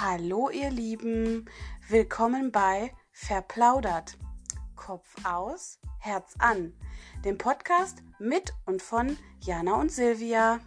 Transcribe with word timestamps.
Hallo 0.00 0.48
ihr 0.48 0.70
Lieben, 0.70 1.46
willkommen 1.88 2.52
bei 2.52 2.92
Verplaudert. 3.10 4.16
Kopf 4.76 5.12
aus, 5.24 5.80
Herz 5.98 6.34
an, 6.38 6.72
dem 7.24 7.36
Podcast 7.36 7.98
mit 8.20 8.54
und 8.64 8.80
von 8.80 9.16
Jana 9.42 9.74
und 9.80 9.90
Silvia. 9.90 10.60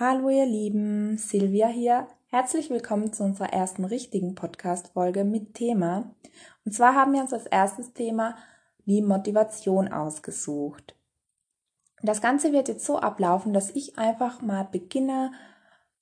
Hallo 0.00 0.30
ihr 0.30 0.46
Lieben, 0.46 1.18
Silvia 1.18 1.68
hier. 1.68 2.08
Herzlich 2.28 2.70
willkommen 2.70 3.12
zu 3.12 3.22
unserer 3.22 3.52
ersten 3.52 3.84
richtigen 3.84 4.34
Podcast-Folge 4.34 5.24
mit 5.24 5.52
Thema. 5.52 6.14
Und 6.64 6.72
zwar 6.72 6.94
haben 6.94 7.12
wir 7.12 7.20
uns 7.20 7.34
als 7.34 7.44
erstes 7.44 7.92
Thema 7.92 8.34
die 8.86 9.02
Motivation 9.02 9.92
ausgesucht. 9.92 10.95
Das 12.02 12.20
Ganze 12.20 12.52
wird 12.52 12.68
jetzt 12.68 12.84
so 12.84 12.98
ablaufen, 12.98 13.52
dass 13.52 13.70
ich 13.70 13.98
einfach 13.98 14.42
mal 14.42 14.68
beginne 14.70 15.32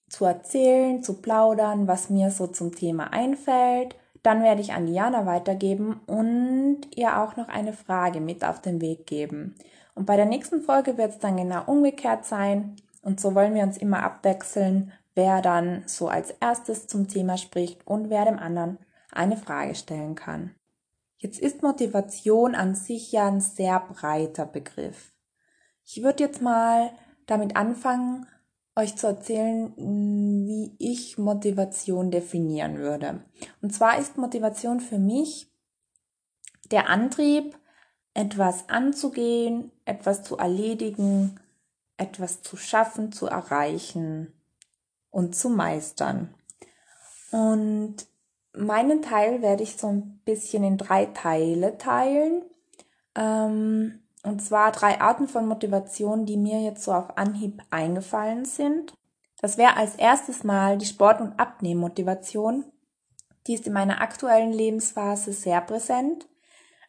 zu 0.08 0.24
erzählen, 0.24 1.02
zu 1.02 1.20
plaudern, 1.20 1.86
was 1.88 2.10
mir 2.10 2.30
so 2.30 2.46
zum 2.46 2.74
Thema 2.74 3.12
einfällt. 3.12 3.96
Dann 4.22 4.42
werde 4.42 4.60
ich 4.60 4.72
an 4.72 4.86
Diana 4.86 5.26
weitergeben 5.26 6.00
und 6.06 6.80
ihr 6.94 7.20
auch 7.20 7.36
noch 7.36 7.48
eine 7.48 7.72
Frage 7.72 8.20
mit 8.20 8.44
auf 8.44 8.60
den 8.60 8.80
Weg 8.80 9.06
geben. 9.06 9.54
Und 9.94 10.06
bei 10.06 10.16
der 10.16 10.26
nächsten 10.26 10.62
Folge 10.62 10.98
wird 10.98 11.10
es 11.10 11.18
dann 11.18 11.36
genau 11.36 11.64
umgekehrt 11.66 12.24
sein. 12.24 12.76
Und 13.02 13.20
so 13.20 13.34
wollen 13.34 13.54
wir 13.54 13.62
uns 13.62 13.76
immer 13.76 14.02
abwechseln, 14.02 14.92
wer 15.14 15.42
dann 15.42 15.84
so 15.86 16.08
als 16.08 16.30
erstes 16.40 16.86
zum 16.86 17.06
Thema 17.06 17.36
spricht 17.36 17.86
und 17.86 18.10
wer 18.10 18.24
dem 18.24 18.38
anderen 18.38 18.78
eine 19.12 19.36
Frage 19.36 19.74
stellen 19.74 20.14
kann. 20.14 20.54
Jetzt 21.18 21.38
ist 21.38 21.62
Motivation 21.62 22.54
an 22.54 22.74
sich 22.74 23.12
ja 23.12 23.28
ein 23.28 23.40
sehr 23.40 23.78
breiter 23.80 24.46
Begriff. 24.46 25.13
Ich 25.84 26.02
würde 26.02 26.24
jetzt 26.24 26.42
mal 26.42 26.90
damit 27.26 27.56
anfangen, 27.56 28.26
euch 28.76 28.96
zu 28.96 29.06
erzählen, 29.06 29.72
wie 29.76 30.74
ich 30.78 31.16
Motivation 31.18 32.10
definieren 32.10 32.78
würde. 32.78 33.22
Und 33.62 33.72
zwar 33.72 33.98
ist 33.98 34.16
Motivation 34.16 34.80
für 34.80 34.98
mich 34.98 35.50
der 36.70 36.88
Antrieb, 36.88 37.56
etwas 38.14 38.68
anzugehen, 38.68 39.70
etwas 39.84 40.22
zu 40.22 40.36
erledigen, 40.36 41.40
etwas 41.96 42.42
zu 42.42 42.56
schaffen, 42.56 43.12
zu 43.12 43.26
erreichen 43.26 44.32
und 45.10 45.36
zu 45.36 45.48
meistern. 45.50 46.34
Und 47.30 47.96
meinen 48.52 49.02
Teil 49.02 49.42
werde 49.42 49.62
ich 49.62 49.76
so 49.76 49.88
ein 49.88 50.20
bisschen 50.24 50.64
in 50.64 50.78
drei 50.78 51.06
Teile 51.06 51.76
teilen. 51.78 52.42
Ähm, 53.16 54.03
und 54.24 54.40
zwar 54.40 54.72
drei 54.72 55.00
Arten 55.00 55.28
von 55.28 55.46
Motivation, 55.46 56.26
die 56.26 56.36
mir 56.36 56.60
jetzt 56.62 56.84
so 56.84 56.92
auf 56.92 57.16
Anhieb 57.16 57.62
eingefallen 57.70 58.44
sind. 58.44 58.94
Das 59.40 59.58
wäre 59.58 59.76
als 59.76 59.96
erstes 59.96 60.44
mal 60.44 60.78
die 60.78 60.86
Sport- 60.86 61.20
und 61.20 61.38
Abnehmmotivation. 61.38 62.64
Die 63.46 63.54
ist 63.54 63.66
in 63.66 63.74
meiner 63.74 64.00
aktuellen 64.00 64.52
Lebensphase 64.52 65.32
sehr 65.32 65.60
präsent. 65.60 66.26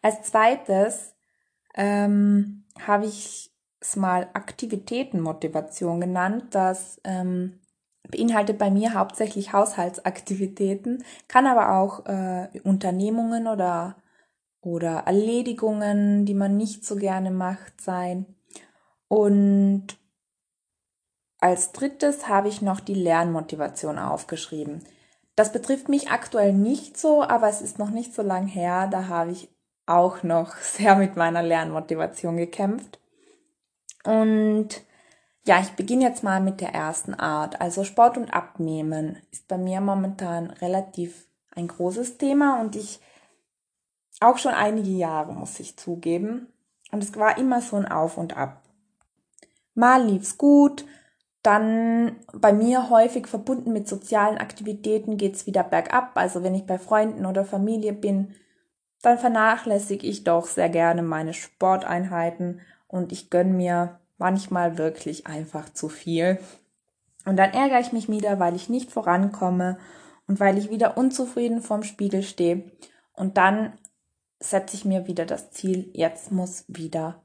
Als 0.01 0.21
zweites 0.21 1.13
ähm, 1.75 2.63
habe 2.79 3.05
ich 3.05 3.51
es 3.81 3.97
mal 3.97 4.29
Aktivitätenmotivation 4.33 5.99
genannt. 5.99 6.45
Das 6.51 7.01
ähm, 7.03 7.59
beinhaltet 8.09 8.57
bei 8.57 8.69
mir 8.69 8.93
hauptsächlich 8.93 9.51
Haushaltsaktivitäten, 9.51 11.03
kann 11.27 11.47
aber 11.47 11.77
auch 11.77 12.05
äh, 12.05 12.47
Unternehmungen 12.63 13.47
oder 13.47 13.97
oder 14.65 15.03
Erledigungen, 15.05 16.25
die 16.25 16.33
man 16.33 16.57
nicht 16.57 16.85
so 16.85 16.95
gerne 16.95 17.29
macht, 17.29 17.79
sein. 17.79 18.25
Und 19.07 19.97
als 21.39 21.71
drittes 21.71 22.27
habe 22.27 22.47
ich 22.47 22.63
noch 22.63 22.79
die 22.79 22.95
Lernmotivation 22.95 23.99
aufgeschrieben. 23.99 24.83
Das 25.35 25.51
betrifft 25.51 25.87
mich 25.87 26.09
aktuell 26.09 26.53
nicht 26.53 26.97
so, 26.97 27.21
aber 27.21 27.47
es 27.47 27.61
ist 27.61 27.77
noch 27.77 27.91
nicht 27.91 28.15
so 28.15 28.23
lang 28.23 28.47
her. 28.47 28.87
Da 28.87 29.07
habe 29.07 29.31
ich 29.31 29.49
auch 29.85 30.23
noch 30.23 30.55
sehr 30.57 30.95
mit 30.95 31.15
meiner 31.15 31.43
Lernmotivation 31.43 32.37
gekämpft. 32.37 32.99
Und 34.03 34.81
ja, 35.45 35.59
ich 35.59 35.73
beginne 35.73 36.05
jetzt 36.05 36.23
mal 36.23 36.41
mit 36.41 36.59
der 36.59 36.73
ersten 36.73 37.13
Art. 37.13 37.61
Also 37.61 37.83
Sport 37.83 38.17
und 38.17 38.33
Abnehmen 38.33 39.17
ist 39.31 39.47
bei 39.47 39.59
mir 39.59 39.79
momentan 39.79 40.49
relativ 40.49 41.27
ein 41.55 41.67
großes 41.67 42.17
Thema 42.17 42.59
und 42.59 42.75
ich 42.75 42.99
auch 44.21 44.37
schon 44.37 44.53
einige 44.53 44.89
Jahre, 44.89 45.33
muss 45.33 45.59
ich 45.59 45.77
zugeben. 45.77 46.47
Und 46.91 47.03
es 47.03 47.17
war 47.17 47.37
immer 47.37 47.61
so 47.61 47.75
ein 47.75 47.87
Auf 47.87 48.17
und 48.17 48.37
Ab. 48.37 48.61
Mal 49.73 50.05
lief's 50.05 50.37
gut, 50.37 50.85
dann 51.43 52.15
bei 52.33 52.53
mir 52.53 52.89
häufig 52.89 53.27
verbunden 53.27 53.71
mit 53.71 53.87
sozialen 53.87 54.37
Aktivitäten 54.37 55.17
geht's 55.17 55.45
wieder 55.45 55.63
bergab. 55.63 56.11
Also 56.15 56.41
wenn 56.43 56.55
ich 56.55 56.65
bei 56.65 56.79
Freunden 56.79 57.25
oder 57.25 57.45
Familie 57.45 57.93
bin, 57.93 58.33
dann 59.01 59.19
vernachlässige 59.19 60.07
ich 60.07 60.23
doch 60.23 60.47
sehr 60.47 60.69
gerne 60.69 61.03
meine 61.03 61.33
Sporteinheiten 61.33 62.61
und 62.87 63.11
ich 63.11 63.29
gönn 63.29 63.55
mir 63.55 63.99
manchmal 64.17 64.77
wirklich 64.79 65.27
einfach 65.27 65.69
zu 65.69 65.89
viel. 65.89 66.39
Und 67.25 67.37
dann 67.37 67.51
ärgere 67.51 67.79
ich 67.79 67.91
mich 67.91 68.09
wieder, 68.09 68.39
weil 68.39 68.55
ich 68.55 68.69
nicht 68.69 68.91
vorankomme 68.91 69.77
und 70.27 70.39
weil 70.39 70.57
ich 70.57 70.71
wieder 70.71 70.97
unzufrieden 70.97 71.61
vorm 71.61 71.83
Spiegel 71.83 72.23
stehe. 72.23 72.71
Und 73.13 73.37
dann 73.37 73.73
setze 74.49 74.75
ich 74.75 74.85
mir 74.85 75.07
wieder 75.07 75.25
das 75.25 75.51
Ziel, 75.51 75.89
jetzt 75.93 76.31
muss 76.31 76.65
wieder 76.67 77.21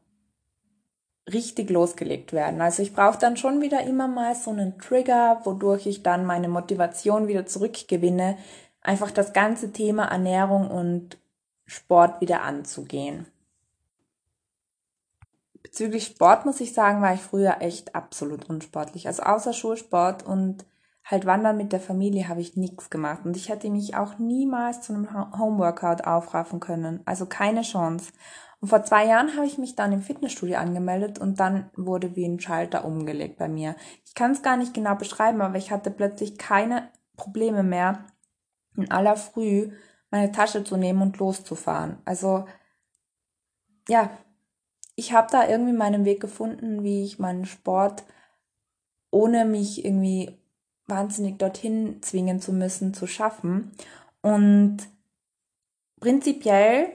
richtig 1.33 1.71
losgelegt 1.71 2.33
werden. 2.33 2.61
Also 2.61 2.83
ich 2.83 2.93
brauche 2.93 3.19
dann 3.19 3.37
schon 3.37 3.61
wieder 3.61 3.83
immer 3.83 4.09
mal 4.09 4.35
so 4.35 4.51
einen 4.51 4.79
Trigger, 4.79 5.41
wodurch 5.45 5.87
ich 5.87 6.03
dann 6.03 6.27
meine 6.27 6.49
Motivation 6.49 7.29
wieder 7.29 7.47
zurückgewinne, 7.47 8.37
einfach 8.81 9.11
das 9.11 9.33
ganze 9.33 9.73
Thema 9.73 10.07
Ernährung 10.07 10.71
und 10.71 11.19
Sport 11.67 12.21
wieder 12.21 12.43
anzugehen. 12.43 13.27
Bezüglich 15.63 16.07
Sport 16.07 16.47
muss 16.47 16.61
ich 16.61 16.73
sagen, 16.73 17.01
war 17.01 17.15
ich 17.15 17.21
früher 17.21 17.59
echt 17.61 17.95
absolut 17.95 18.49
unsportlich. 18.49 19.07
Also 19.07 19.23
außer 19.23 19.53
Schulsport 19.53 20.25
und 20.25 20.65
halt 21.11 21.27
wandern 21.27 21.57
mit 21.57 21.73
der 21.73 21.81
Familie 21.81 22.29
habe 22.29 22.41
ich 22.41 22.57
nichts 22.57 22.89
gemacht 22.89 23.25
und 23.25 23.37
ich 23.37 23.49
hätte 23.49 23.69
mich 23.71 23.97
auch 23.97 24.19
niemals 24.19 24.83
zu 24.83 24.93
einem 24.93 25.09
Homeworkout 25.39 26.05
aufraffen 26.05 26.61
können. 26.61 27.01
Also 27.05 27.27
keine 27.27 27.63
Chance. 27.63 28.13
Und 28.61 28.69
vor 28.69 28.85
zwei 28.85 29.07
Jahren 29.07 29.35
habe 29.37 29.47
ich 29.47 29.59
mich 29.59 29.75
dann 29.75 29.93
im 29.93 30.03
Fitnessstudio 30.03 30.59
angemeldet 30.59 31.19
und 31.19 31.41
dann 31.41 31.71
wurde 31.77 32.15
wie 32.15 32.27
ein 32.27 32.41
Schalter 32.41 32.85
umgelegt 32.85 33.39
bei 33.39 33.49
mir. 33.49 33.75
Ich 34.05 34.15
kann 34.15 34.33
es 34.33 34.43
gar 34.43 34.57
nicht 34.57 34.75
genau 34.75 34.95
beschreiben, 34.95 35.41
aber 35.41 35.57
ich 35.57 35.71
hatte 35.71 35.91
plötzlich 35.91 36.39
keine 36.39 36.91
Probleme 37.17 37.63
mehr, 37.63 38.05
in 38.77 38.91
aller 38.91 39.17
Früh 39.17 39.73
meine 40.11 40.31
Tasche 40.31 40.63
zu 40.63 40.77
nehmen 40.77 41.03
und 41.03 41.19
loszufahren. 41.19 41.99
Also 42.05 42.45
ja, 43.89 44.11
ich 44.95 45.13
habe 45.13 45.29
da 45.33 45.49
irgendwie 45.49 45.73
meinen 45.73 46.05
Weg 46.05 46.21
gefunden, 46.21 46.83
wie 46.85 47.05
ich 47.05 47.19
meinen 47.19 47.47
Sport 47.47 48.05
ohne 49.11 49.45
mich 49.45 49.85
irgendwie 49.85 50.40
wahnsinnig 50.91 51.39
dorthin 51.39 52.03
zwingen 52.03 52.41
zu 52.41 52.53
müssen, 52.53 52.93
zu 52.93 53.07
schaffen. 53.07 53.73
Und 54.21 54.79
prinzipiell 56.01 56.89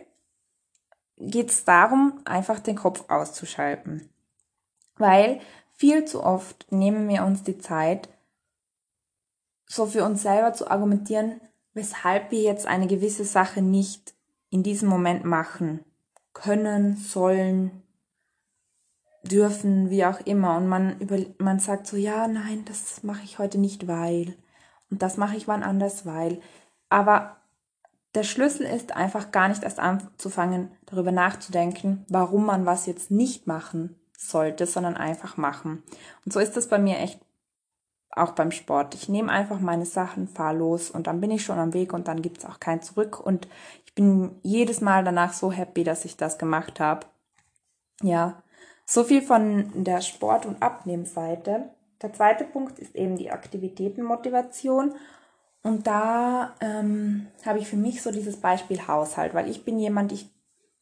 geht 1.17 1.49
es 1.49 1.63
darum, 1.65 2.19
einfach 2.25 2.59
den 2.59 2.75
Kopf 2.75 3.09
auszuschalten. 3.09 4.09
Weil 4.97 5.39
viel 5.73 6.05
zu 6.05 6.23
oft 6.23 6.71
nehmen 6.71 7.07
wir 7.09 7.23
uns 7.23 7.43
die 7.43 7.57
Zeit, 7.57 8.09
so 9.67 9.85
für 9.85 10.03
uns 10.03 10.21
selber 10.21 10.53
zu 10.53 10.69
argumentieren, 10.69 11.41
weshalb 11.73 12.31
wir 12.31 12.41
jetzt 12.41 12.65
eine 12.65 12.87
gewisse 12.87 13.25
Sache 13.25 13.61
nicht 13.61 14.13
in 14.49 14.63
diesem 14.63 14.87
Moment 14.87 15.25
machen 15.25 15.83
können, 16.33 16.97
sollen, 16.97 17.81
dürfen, 19.31 19.89
wie 19.89 20.05
auch 20.05 20.19
immer. 20.21 20.57
Und 20.57 20.67
man, 20.67 20.99
über, 20.99 21.17
man 21.37 21.59
sagt 21.59 21.87
so, 21.87 21.97
ja, 21.97 22.27
nein, 22.27 22.63
das 22.65 23.03
mache 23.03 23.23
ich 23.23 23.39
heute 23.39 23.57
nicht, 23.57 23.87
weil. 23.87 24.35
Und 24.89 25.01
das 25.01 25.17
mache 25.17 25.35
ich 25.35 25.47
wann 25.47 25.63
anders, 25.63 26.05
weil. 26.05 26.41
Aber 26.89 27.37
der 28.13 28.23
Schlüssel 28.23 28.65
ist 28.65 28.95
einfach 28.95 29.31
gar 29.31 29.49
nicht 29.49 29.63
erst 29.63 29.79
anzufangen, 29.79 30.71
darüber 30.85 31.11
nachzudenken, 31.11 32.05
warum 32.07 32.45
man 32.45 32.65
was 32.65 32.85
jetzt 32.85 33.11
nicht 33.11 33.47
machen 33.47 33.95
sollte, 34.17 34.65
sondern 34.65 34.95
einfach 34.95 35.37
machen. 35.37 35.83
Und 36.23 36.31
so 36.31 36.39
ist 36.39 36.55
das 36.55 36.69
bei 36.69 36.79
mir 36.79 36.97
echt 36.99 37.19
auch 38.11 38.31
beim 38.31 38.51
Sport. 38.51 38.95
Ich 38.95 39.09
nehme 39.09 39.31
einfach 39.31 39.59
meine 39.59 39.85
Sachen, 39.85 40.29
fahre 40.29 40.57
los 40.57 40.89
und 40.89 41.07
dann 41.07 41.19
bin 41.19 41.31
ich 41.31 41.43
schon 41.43 41.59
am 41.59 41.73
Weg 41.73 41.91
und 41.91 42.07
dann 42.07 42.21
gibt 42.21 42.37
es 42.37 42.45
auch 42.45 42.61
kein 42.61 42.81
Zurück. 42.81 43.19
Und 43.19 43.47
ich 43.85 43.93
bin 43.93 44.39
jedes 44.41 44.79
Mal 44.79 45.03
danach 45.03 45.33
so 45.33 45.51
happy, 45.51 45.83
dass 45.83 46.05
ich 46.05 46.15
das 46.15 46.37
gemacht 46.37 46.79
habe. 46.79 47.07
Ja, 48.01 48.41
so 48.85 49.03
viel 49.03 49.21
von 49.21 49.83
der 49.83 50.01
Sport- 50.01 50.45
und 50.45 50.61
Abnehmseite. 50.61 51.69
Der 52.01 52.13
zweite 52.13 52.45
Punkt 52.45 52.79
ist 52.79 52.95
eben 52.95 53.17
die 53.17 53.31
Aktivitätenmotivation. 53.31 54.93
Und 55.63 55.87
da 55.87 56.55
ähm, 56.61 57.27
habe 57.45 57.59
ich 57.59 57.67
für 57.67 57.77
mich 57.77 58.03
so 58.03 58.11
dieses 58.11 58.37
Beispiel 58.37 58.87
Haushalt, 58.87 59.33
weil 59.33 59.49
ich 59.49 59.65
bin 59.65 59.79
jemand, 59.79 60.11
ich 60.11 60.29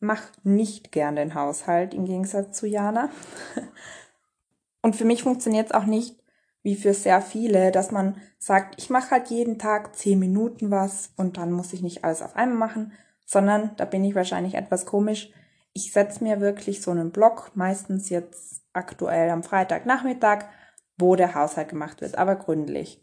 mache 0.01 0.27
nicht 0.43 0.91
gern 0.91 1.15
den 1.15 1.35
Haushalt 1.35 1.93
im 1.93 2.05
Gegensatz 2.05 2.57
zu 2.57 2.67
Jana. 2.67 3.09
Und 4.81 4.97
für 4.97 5.05
mich 5.05 5.23
funktioniert 5.23 5.67
es 5.67 5.71
auch 5.71 5.85
nicht, 5.85 6.19
wie 6.61 6.75
für 6.75 6.93
sehr 6.93 7.21
viele, 7.21 7.71
dass 7.71 7.91
man 7.91 8.17
sagt, 8.37 8.75
ich 8.77 8.89
mache 8.89 9.11
halt 9.11 9.29
jeden 9.29 9.57
Tag 9.57 9.95
zehn 9.95 10.19
Minuten 10.19 10.71
was 10.71 11.11
und 11.17 11.37
dann 11.37 11.51
muss 11.51 11.73
ich 11.73 11.81
nicht 11.81 12.03
alles 12.03 12.21
auf 12.21 12.35
einmal 12.35 12.69
machen, 12.69 12.93
sondern 13.25 13.71
da 13.77 13.85
bin 13.85 14.03
ich 14.03 14.15
wahrscheinlich 14.15 14.55
etwas 14.55 14.85
komisch. 14.85 15.31
Ich 15.73 15.91
setze 15.91 16.23
mir 16.23 16.39
wirklich 16.39 16.81
so 16.81 16.91
einen 16.91 17.11
Block, 17.11 17.51
meistens 17.55 18.09
jetzt 18.09 18.61
aktuell 18.73 19.29
am 19.29 19.43
Freitagnachmittag, 19.43 20.45
wo 20.97 21.15
der 21.15 21.35
Haushalt 21.35 21.69
gemacht 21.69 22.01
wird, 22.01 22.17
aber 22.17 22.35
gründlich. 22.35 23.01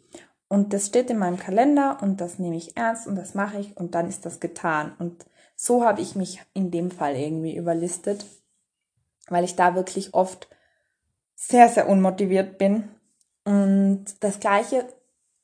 Und 0.48 0.72
das 0.72 0.86
steht 0.86 1.10
in 1.10 1.18
meinem 1.18 1.38
Kalender 1.38 1.98
und 2.02 2.20
das 2.20 2.38
nehme 2.38 2.56
ich 2.56 2.76
ernst 2.76 3.06
und 3.06 3.14
das 3.14 3.34
mache 3.34 3.60
ich 3.60 3.76
und 3.76 3.94
dann 3.94 4.08
ist 4.08 4.26
das 4.26 4.40
getan. 4.40 4.92
Und 4.98 5.24
so 5.54 5.84
habe 5.84 6.00
ich 6.00 6.16
mich 6.16 6.42
in 6.54 6.70
dem 6.70 6.90
Fall 6.90 7.14
irgendwie 7.14 7.56
überlistet, 7.56 8.24
weil 9.28 9.44
ich 9.44 9.54
da 9.54 9.74
wirklich 9.74 10.14
oft 10.14 10.48
sehr, 11.36 11.68
sehr 11.68 11.88
unmotiviert 11.88 12.58
bin. 12.58 12.88
Und 13.44 14.06
das 14.20 14.40
gleiche 14.40 14.86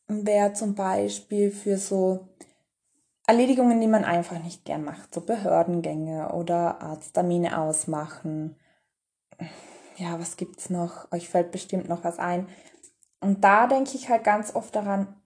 wäre 0.09 0.53
zum 0.53 0.75
Beispiel 0.75 1.51
für 1.51 1.79
so 1.79 2.29
Erledigungen, 3.27 3.81
die 3.81 3.89
man 3.89 4.05
einfach 4.05 4.39
nicht 4.43 4.65
gern 4.65 4.85
macht, 4.85 5.13
so 5.13 5.21
Behördengänge 5.21 6.33
oder 6.33 6.81
Arzttermine 6.81 7.59
ausmachen. 7.59 8.57
Ja, 9.97 10.21
was 10.21 10.37
gibt's 10.37 10.71
noch? 10.71 11.11
Euch 11.11 11.29
fällt 11.29 11.51
bestimmt 11.51 11.89
noch 11.89 12.05
was 12.05 12.19
ein. 12.19 12.49
Und 13.21 13.43
da 13.43 13.67
denke 13.67 13.97
ich 13.97 14.09
halt 14.09 14.25
ganz 14.25 14.55
oft 14.55 14.77
daran, 14.77 15.21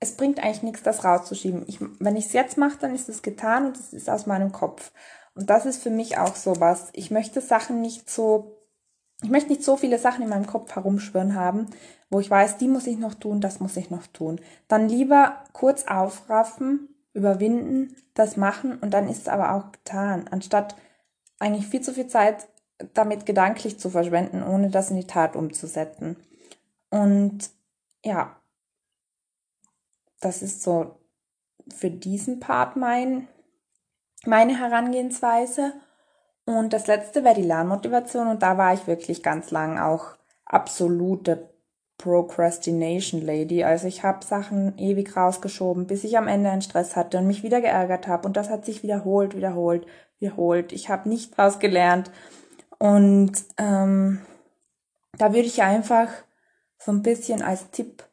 es 0.00 0.16
bringt 0.16 0.42
eigentlich 0.42 0.62
nichts, 0.62 0.82
das 0.82 1.04
rauszuschieben. 1.04 1.64
Ich, 1.66 1.80
wenn 1.80 2.16
ich 2.16 2.26
es 2.26 2.32
jetzt 2.32 2.58
mache, 2.58 2.78
dann 2.78 2.94
ist 2.94 3.08
es 3.08 3.22
getan 3.22 3.66
und 3.66 3.76
es 3.76 3.92
ist 3.92 4.10
aus 4.10 4.26
meinem 4.26 4.52
Kopf. 4.52 4.92
Und 5.34 5.50
das 5.50 5.66
ist 5.66 5.82
für 5.82 5.90
mich 5.90 6.18
auch 6.18 6.36
so 6.36 6.60
was. 6.60 6.90
Ich 6.92 7.10
möchte 7.10 7.40
Sachen 7.40 7.80
nicht 7.80 8.10
so, 8.10 8.58
ich 9.22 9.30
möchte 9.30 9.50
nicht 9.50 9.64
so 9.64 9.76
viele 9.76 9.98
Sachen 9.98 10.22
in 10.22 10.28
meinem 10.28 10.46
Kopf 10.46 10.74
herumschwirren 10.74 11.34
haben, 11.34 11.66
wo 12.10 12.20
ich 12.20 12.30
weiß, 12.30 12.58
die 12.58 12.68
muss 12.68 12.86
ich 12.86 12.98
noch 12.98 13.14
tun, 13.14 13.40
das 13.40 13.60
muss 13.60 13.76
ich 13.76 13.90
noch 13.90 14.06
tun. 14.06 14.40
Dann 14.68 14.88
lieber 14.88 15.44
kurz 15.52 15.86
aufraffen, 15.86 16.88
überwinden, 17.18 17.94
das 18.14 18.36
machen 18.36 18.78
und 18.78 18.94
dann 18.94 19.08
ist 19.08 19.22
es 19.22 19.28
aber 19.28 19.54
auch 19.54 19.72
getan, 19.72 20.26
anstatt 20.30 20.76
eigentlich 21.38 21.66
viel 21.66 21.80
zu 21.80 21.92
viel 21.92 22.06
Zeit 22.06 22.48
damit 22.94 23.26
gedanklich 23.26 23.78
zu 23.78 23.90
verschwenden, 23.90 24.42
ohne 24.42 24.70
das 24.70 24.90
in 24.90 24.96
die 24.96 25.06
Tat 25.06 25.36
umzusetzen. 25.36 26.16
Und 26.90 27.50
ja, 28.04 28.36
das 30.20 30.42
ist 30.42 30.62
so 30.62 30.98
für 31.74 31.90
diesen 31.90 32.40
Part 32.40 32.76
mein, 32.76 33.28
meine 34.24 34.58
Herangehensweise. 34.58 35.74
Und 36.44 36.72
das 36.72 36.86
letzte 36.86 37.24
wäre 37.24 37.34
die 37.34 37.42
Lernmotivation 37.42 38.28
und 38.28 38.42
da 38.42 38.56
war 38.56 38.72
ich 38.72 38.86
wirklich 38.86 39.22
ganz 39.22 39.50
lang 39.50 39.78
auch 39.78 40.16
absolute 40.44 41.47
Procrastination 41.98 43.20
Lady. 43.20 43.64
Also 43.64 43.88
ich 43.88 44.04
habe 44.04 44.24
Sachen 44.24 44.78
ewig 44.78 45.16
rausgeschoben, 45.16 45.86
bis 45.86 46.04
ich 46.04 46.16
am 46.16 46.28
Ende 46.28 46.50
einen 46.50 46.62
Stress 46.62 46.96
hatte 46.96 47.18
und 47.18 47.26
mich 47.26 47.42
wieder 47.42 47.60
geärgert 47.60 48.06
habe. 48.06 48.26
Und 48.26 48.36
das 48.36 48.48
hat 48.48 48.64
sich 48.64 48.82
wiederholt, 48.82 49.36
wiederholt, 49.36 49.86
wiederholt. 50.20 50.72
Ich 50.72 50.88
habe 50.88 51.08
nicht 51.08 51.36
draus 51.36 51.58
gelernt. 51.58 52.10
Und 52.78 53.32
ähm, 53.58 54.20
da 55.18 55.34
würde 55.34 55.48
ich 55.48 55.62
einfach 55.62 56.08
so 56.78 56.92
ein 56.92 57.02
bisschen 57.02 57.42
als 57.42 57.70
Tipp 57.70 58.04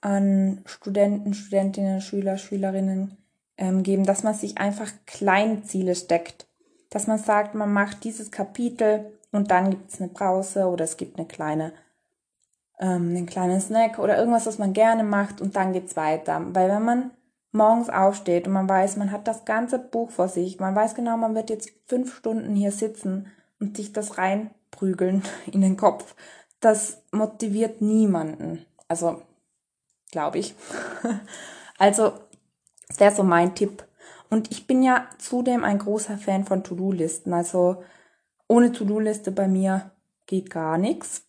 an 0.00 0.62
Studenten, 0.64 1.34
Studentinnen, 1.34 2.00
Schüler, 2.00 2.38
Schülerinnen 2.38 3.18
ähm, 3.58 3.82
geben, 3.82 4.04
dass 4.04 4.22
man 4.22 4.34
sich 4.34 4.56
einfach 4.56 4.90
kleine 5.06 5.62
Ziele 5.62 5.94
steckt. 5.94 6.46
Dass 6.88 7.06
man 7.06 7.18
sagt, 7.18 7.54
man 7.54 7.72
macht 7.72 8.04
dieses 8.04 8.30
Kapitel 8.30 9.12
und 9.30 9.50
dann 9.50 9.70
gibt 9.70 9.92
es 9.92 10.00
eine 10.00 10.10
Pause 10.10 10.66
oder 10.66 10.84
es 10.84 10.96
gibt 10.96 11.18
eine 11.18 11.26
kleine, 11.26 11.72
ähm, 12.78 13.10
einen 13.10 13.26
kleinen 13.26 13.60
Snack 13.60 13.98
oder 13.98 14.18
irgendwas, 14.18 14.46
was 14.46 14.58
man 14.58 14.72
gerne 14.72 15.04
macht 15.04 15.40
und 15.40 15.56
dann 15.56 15.72
geht's 15.72 15.96
weiter. 15.96 16.40
Weil 16.52 16.68
wenn 16.68 16.84
man 16.84 17.10
morgens 17.52 17.88
aufsteht 17.88 18.46
und 18.46 18.52
man 18.52 18.68
weiß, 18.68 18.96
man 18.96 19.12
hat 19.12 19.28
das 19.28 19.44
ganze 19.44 19.78
Buch 19.78 20.10
vor 20.10 20.28
sich, 20.28 20.58
man 20.58 20.74
weiß 20.74 20.94
genau, 20.94 21.16
man 21.16 21.34
wird 21.34 21.50
jetzt 21.50 21.70
fünf 21.86 22.16
Stunden 22.16 22.54
hier 22.54 22.72
sitzen 22.72 23.30
und 23.60 23.76
sich 23.76 23.92
das 23.92 24.18
reinprügeln 24.18 25.22
in 25.52 25.60
den 25.60 25.76
Kopf, 25.76 26.14
das 26.60 27.02
motiviert 27.12 27.80
niemanden. 27.80 28.64
Also, 28.88 29.22
glaube 30.10 30.38
ich. 30.38 30.54
also, 31.78 32.12
das 32.88 33.00
wäre 33.00 33.14
so 33.14 33.22
mein 33.22 33.54
Tipp. 33.54 33.84
Und 34.30 34.50
ich 34.50 34.66
bin 34.66 34.82
ja 34.82 35.06
zudem 35.18 35.62
ein 35.64 35.78
großer 35.78 36.18
Fan 36.18 36.44
von 36.44 36.64
To-Do-Listen. 36.64 37.32
Also, 37.32 37.82
ohne 38.48 38.72
To-Do-Liste 38.72 39.30
bei 39.30 39.46
mir 39.46 39.90
geht 40.26 40.50
gar 40.50 40.78
nichts. 40.78 41.22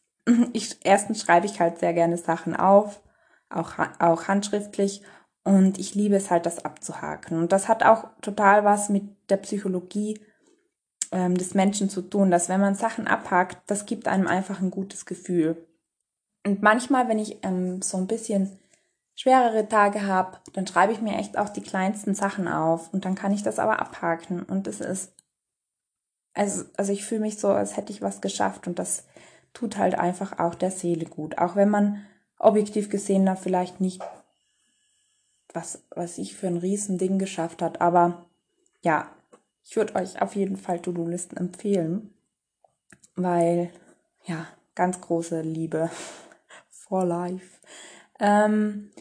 Ich, 0.53 0.79
erstens 0.83 1.21
schreibe 1.21 1.45
ich 1.45 1.59
halt 1.59 1.79
sehr 1.79 1.93
gerne 1.93 2.17
Sachen 2.17 2.55
auf, 2.55 3.01
auch, 3.49 3.73
auch 3.99 4.27
handschriftlich. 4.27 5.01
Und 5.43 5.77
ich 5.77 5.93
liebe 5.93 6.15
es 6.15 6.31
halt, 6.31 6.47
das 6.47 6.65
abzuhaken. 6.65 7.37
Und 7.37 7.51
das 7.51 7.67
hat 7.67 7.83
auch 7.83 8.05
total 8.21 8.63
was 8.63 8.89
mit 8.89 9.03
der 9.29 9.37
Psychologie 9.37 10.19
ähm, 11.11 11.35
des 11.35 11.53
Menschen 11.53 11.89
zu 11.89 12.01
tun, 12.01 12.31
dass 12.31 12.49
wenn 12.49 12.59
man 12.59 12.73
Sachen 12.73 13.07
abhakt, 13.07 13.59
das 13.67 13.85
gibt 13.85 14.07
einem 14.07 14.25
einfach 14.25 14.59
ein 14.59 14.71
gutes 14.71 15.05
Gefühl. 15.05 15.67
Und 16.45 16.61
manchmal, 16.63 17.07
wenn 17.07 17.19
ich 17.19 17.43
ähm, 17.43 17.81
so 17.81 17.97
ein 17.97 18.07
bisschen 18.07 18.59
schwerere 19.15 19.67
Tage 19.67 20.05
habe, 20.05 20.39
dann 20.53 20.67
schreibe 20.67 20.93
ich 20.93 21.01
mir 21.01 21.17
echt 21.17 21.37
auch 21.37 21.49
die 21.49 21.61
kleinsten 21.61 22.13
Sachen 22.15 22.47
auf 22.47 22.93
und 22.93 23.05
dann 23.05 23.15
kann 23.15 23.33
ich 23.33 23.43
das 23.43 23.59
aber 23.59 23.79
abhaken 23.79 24.43
und 24.43 24.67
es 24.67 24.81
ist 24.81 25.13
also 26.33 26.65
also 26.75 26.91
ich 26.91 27.05
fühle 27.05 27.21
mich 27.21 27.39
so, 27.39 27.47
als 27.47 27.77
hätte 27.77 27.93
ich 27.93 28.01
was 28.01 28.19
geschafft 28.19 28.67
und 28.67 28.77
das 28.77 29.05
tut 29.55 29.77
halt 29.77 29.95
einfach 29.95 30.37
auch 30.37 30.53
der 30.53 30.69
Seele 30.69 31.05
gut, 31.05 31.39
auch 31.39 31.55
wenn 31.55 31.69
man 31.69 32.05
objektiv 32.37 32.89
gesehen 32.89 33.25
da 33.25 33.35
vielleicht 33.35 33.81
nicht 33.81 34.03
was 35.51 35.83
was 35.89 36.19
ich 36.19 36.35
für 36.35 36.47
ein 36.47 36.57
Riesending 36.57 37.17
geschafft 37.17 37.63
hat, 37.63 37.81
aber 37.81 38.25
ja, 38.81 39.09
ich 39.63 39.75
würde 39.75 39.95
euch 39.95 40.21
auf 40.21 40.35
jeden 40.35 40.57
Fall 40.57 40.79
To-Do-Listen 40.79 41.37
empfehlen, 41.37 42.13
weil, 43.15 43.71
ja, 44.25 44.47
ganz 44.75 45.01
große 45.01 45.41
Liebe 45.41 45.89
for 46.69 47.03
life. 47.03 47.59
Ähm, 48.19 48.91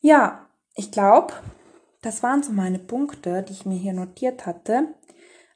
ja, 0.00 0.48
ich 0.74 0.90
glaube, 0.90 1.34
das 2.00 2.22
waren 2.22 2.42
so 2.42 2.52
meine 2.52 2.78
Punkte, 2.78 3.42
die 3.42 3.52
ich 3.52 3.66
mir 3.66 3.76
hier 3.76 3.92
notiert 3.92 4.46
hatte. 4.46 4.94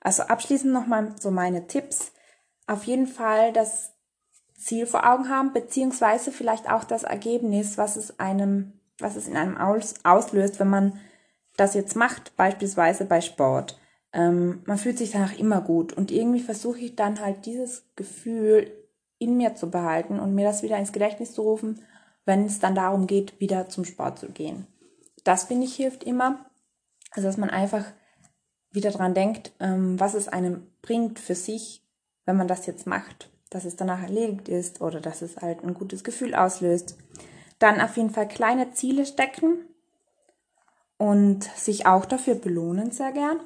Also 0.01 0.25
abschließend 0.25 0.73
nochmal 0.73 1.15
so 1.19 1.31
meine 1.31 1.67
Tipps. 1.67 2.13
Auf 2.67 2.85
jeden 2.85 3.07
Fall 3.07 3.55
das 3.55 3.94
Ziel 4.55 4.87
vor 4.87 5.11
Augen 5.11 5.29
haben, 5.29 5.53
beziehungsweise 5.53 6.33
vielleicht 6.33 6.71
auch 6.71 6.85
das 6.85 7.03
Ergebnis, 7.03 7.77
was 7.77 7.97
es 7.97 8.19
einem, 8.19 8.73
was 8.99 9.17
es 9.17 9.29
in 9.29 9.37
einem 9.37 9.57
aus, 9.57 9.95
auslöst, 10.05 10.61
wenn 10.61 10.71
man 10.71 10.99
das 11.57 11.75
jetzt 11.75 11.97
macht, 11.97 12.37
beispielsweise 12.37 13.05
bei 13.05 13.21
Sport 13.21 13.79
ähm, 14.15 14.63
man 14.65 14.79
fühlt 14.79 14.97
sich 14.97 15.11
danach 15.11 15.37
immer 15.39 15.61
gut. 15.61 15.93
Und 15.93 16.11
irgendwie 16.11 16.41
versuche 16.41 16.79
ich 16.79 16.97
dann 16.97 17.21
halt 17.21 17.45
dieses 17.45 17.85
Gefühl 17.97 18.73
in 19.19 19.37
mir 19.37 19.57
zu 19.57 19.71
behalten 19.71 20.21
und 20.21 20.35
mir 20.35 20.47
das 20.47 20.63
wieder 20.63 20.79
ins 20.79 20.93
Gedächtnis 20.93 21.35
zu 21.35 21.43
rufen, 21.43 21.83
wenn 22.25 22.47
es 22.47 22.61
dann 22.61 22.75
darum 22.75 23.07
geht, 23.07 23.39
wieder 23.41 23.69
zum 23.69 23.85
Sport 23.85 24.19
zu 24.19 24.29
gehen. 24.31 24.67
Das 25.25 25.45
finde 25.45 25.67
ich 25.67 25.75
hilft 25.75 26.05
immer. 26.05 26.47
Also 27.11 27.29
dass 27.29 27.37
man 27.37 27.51
einfach 27.51 27.85
wieder 28.71 28.91
dran 28.91 29.15
denkt, 29.15 29.53
ähm, 29.61 29.99
was 30.01 30.15
es 30.15 30.29
einem 30.29 30.67
bringt 30.81 31.19
für 31.19 31.35
sich, 31.35 31.83
wenn 32.25 32.37
man 32.37 32.49
das 32.49 32.67
jetzt 32.67 32.87
macht, 32.87 33.31
dass 33.51 33.65
es 33.65 33.77
danach 33.77 34.03
erledigt 34.03 34.49
ist 34.49 34.81
oder 34.81 35.01
dass 35.01 35.23
es 35.23 35.37
halt 35.37 35.63
ein 35.63 35.75
gutes 35.75 36.05
Gefühl 36.05 36.35
auslöst. 36.35 36.97
Dann 37.59 37.81
auf 37.81 37.97
jeden 37.97 38.11
Fall 38.11 38.29
kleine 38.29 38.73
Ziele 38.73 39.07
stecken 39.07 39.67
und 40.99 41.45
sich 41.45 41.87
auch 41.87 42.05
dafür 42.05 42.35
belohnen 42.35 42.91
sehr 42.91 43.13
gern 43.13 43.41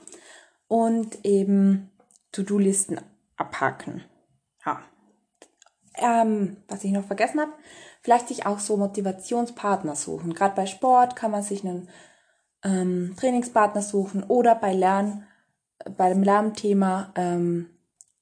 und 0.66 1.24
eben 1.24 1.90
To-Do-Listen 2.32 3.00
abhaken. 3.36 4.04
Ja. 4.64 4.80
Ähm, 5.94 6.58
was 6.68 6.84
ich 6.84 6.92
noch 6.92 7.04
vergessen 7.04 7.40
habe, 7.40 7.52
vielleicht 8.02 8.28
sich 8.28 8.46
auch 8.46 8.60
so 8.60 8.76
Motivationspartner 8.76 9.96
suchen. 9.96 10.34
Gerade 10.34 10.54
bei 10.54 10.66
Sport 10.66 11.16
kann 11.16 11.30
man 11.30 11.42
sich 11.42 11.64
einen 11.64 11.88
ähm, 12.64 13.14
Trainingspartner 13.18 13.82
suchen 13.82 14.22
oder 14.22 14.54
bei 14.54 14.72
Lernen, 14.72 15.26
bei 15.96 16.08
dem 16.10 16.22
Lernthema 16.22 17.12
ähm, 17.16 17.70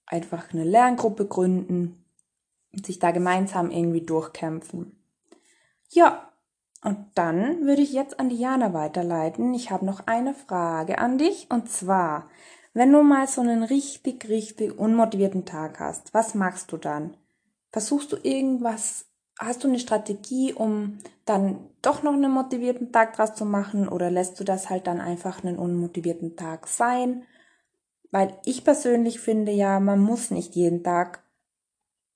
einfach 0.07 0.53
eine 0.53 0.65
Lerngruppe 0.65 1.27
gründen 1.27 2.05
und 2.73 2.87
sich 2.87 2.99
da 2.99 3.11
gemeinsam 3.11 3.71
irgendwie 3.71 4.03
durchkämpfen. 4.03 4.97
Ja, 5.91 6.33
und 6.83 6.99
dann 7.15 7.67
würde 7.67 7.83
ich 7.83 7.93
jetzt 7.93 8.21
an 8.21 8.29
Diana 8.29 8.73
weiterleiten. 8.73 9.55
Ich 9.55 9.71
habe 9.71 9.85
noch 9.85 10.07
eine 10.07 10.35
Frage 10.35 10.99
an 10.99 11.19
dich. 11.19 11.49
Und 11.51 11.69
zwar, 11.71 12.29
wenn 12.75 12.93
du 12.93 13.03
mal 13.03 13.27
so 13.27 13.41
einen 13.41 13.63
richtig, 13.63 14.29
richtig 14.29 14.79
unmotivierten 14.79 15.45
Tag 15.45 15.81
hast, 15.81 16.15
was 16.15 16.35
machst 16.35 16.71
du 16.73 16.77
dann? 16.77 17.17
Versuchst 17.73 18.13
du 18.13 18.17
irgendwas, 18.23 19.07
hast 19.39 19.65
du 19.65 19.69
eine 19.69 19.79
Strategie, 19.79 20.53
um 20.53 20.99
dann 21.25 21.59
doch 21.83 22.03
noch 22.03 22.13
einen 22.13 22.31
motivierten 22.31 22.93
Tag 22.93 23.17
draus 23.17 23.35
zu 23.35 23.45
machen 23.45 23.89
oder 23.89 24.11
lässt 24.11 24.39
du 24.39 24.45
das 24.45 24.71
halt 24.71 24.87
dann 24.87 25.01
einfach 25.01 25.43
einen 25.43 25.59
unmotivierten 25.59 26.37
Tag 26.37 26.69
sein? 26.69 27.25
Weil 28.11 28.37
ich 28.45 28.65
persönlich 28.65 29.21
finde 29.21 29.53
ja, 29.53 29.81
man 29.81 30.01
muss 30.01 30.31
nicht 30.31 30.55
jeden 30.55 30.83
Tag 30.85 31.23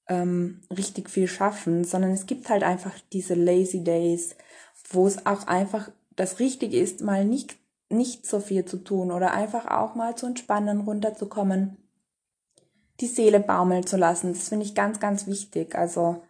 ähm, 0.09 0.61
richtig 0.77 1.11
viel 1.11 1.29
schaffen, 1.29 1.85
sondern 1.85 2.11
es 2.11 2.27
gibt 2.27 2.49
halt 2.49 2.63
einfach 2.63 2.93
diese 3.13 3.35
Lazy 3.35 3.83
Days, 3.85 4.37
wo 4.91 5.07
es 5.07 5.25
auch 5.27 5.47
einfach 5.47 5.91
das 6.17 6.39
Richtige 6.39 6.79
ist, 6.79 7.01
mal 7.01 7.25
nicht, 7.25 7.57
nicht 7.89 8.27
so 8.27 8.41
viel 8.41 8.65
zu 8.65 8.79
tun 8.79 9.13
oder 9.13 9.33
einfach 9.33 9.67
auch 9.67 9.95
mal 9.95 10.17
zu 10.17 10.27
entspannen, 10.27 10.81
runterzukommen, 10.81 11.77
die 13.01 13.07
Seele 13.07 13.41
baumeln 13.41 13.87
zu 13.87 13.97
lassen. 13.97 14.33
Das 14.33 14.49
finde 14.49 14.67
ich 14.67 14.75
ganz, 14.75 15.01
ganz 15.01 15.27
wichtig. 15.27 15.75
Also 15.75 16.23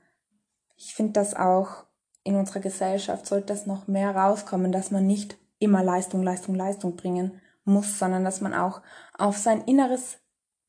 ich 0.77 0.95
finde 0.95 1.15
das 1.15 1.35
auch 1.35 1.85
in 2.23 2.37
unserer 2.37 2.61
Gesellschaft 2.61 3.27
sollte 3.27 3.47
das 3.47 3.67
noch 3.67 3.89
mehr 3.89 4.15
rauskommen, 4.15 4.73
dass 4.73 4.91
man 4.91 5.07
nicht 5.07 5.39
immer 5.59 5.83
Leistung, 5.83 6.23
Leistung, 6.23 6.55
Leistung 6.55 6.97
bringen 6.97 7.41
muss, 7.73 7.99
sondern 7.99 8.25
dass 8.25 8.41
man 8.41 8.55
auch 8.55 8.83
auf 9.17 9.37
sein 9.37 9.63
inneres 9.63 10.19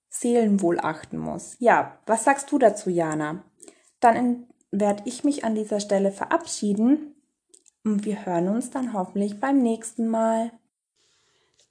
Seelenwohl 0.09 0.79
achten 0.79 1.17
muss. 1.17 1.55
Ja, 1.59 1.97
was 2.05 2.23
sagst 2.23 2.51
du 2.51 2.59
dazu, 2.59 2.89
Jana? 2.89 3.43
Dann 3.99 4.47
werde 4.71 5.03
ich 5.05 5.23
mich 5.23 5.43
an 5.43 5.55
dieser 5.55 5.79
Stelle 5.79 6.11
verabschieden 6.11 7.15
und 7.83 8.05
wir 8.05 8.25
hören 8.25 8.49
uns 8.49 8.69
dann 8.69 8.93
hoffentlich 8.93 9.39
beim 9.39 9.61
nächsten 9.61 10.07
Mal. 10.07 10.51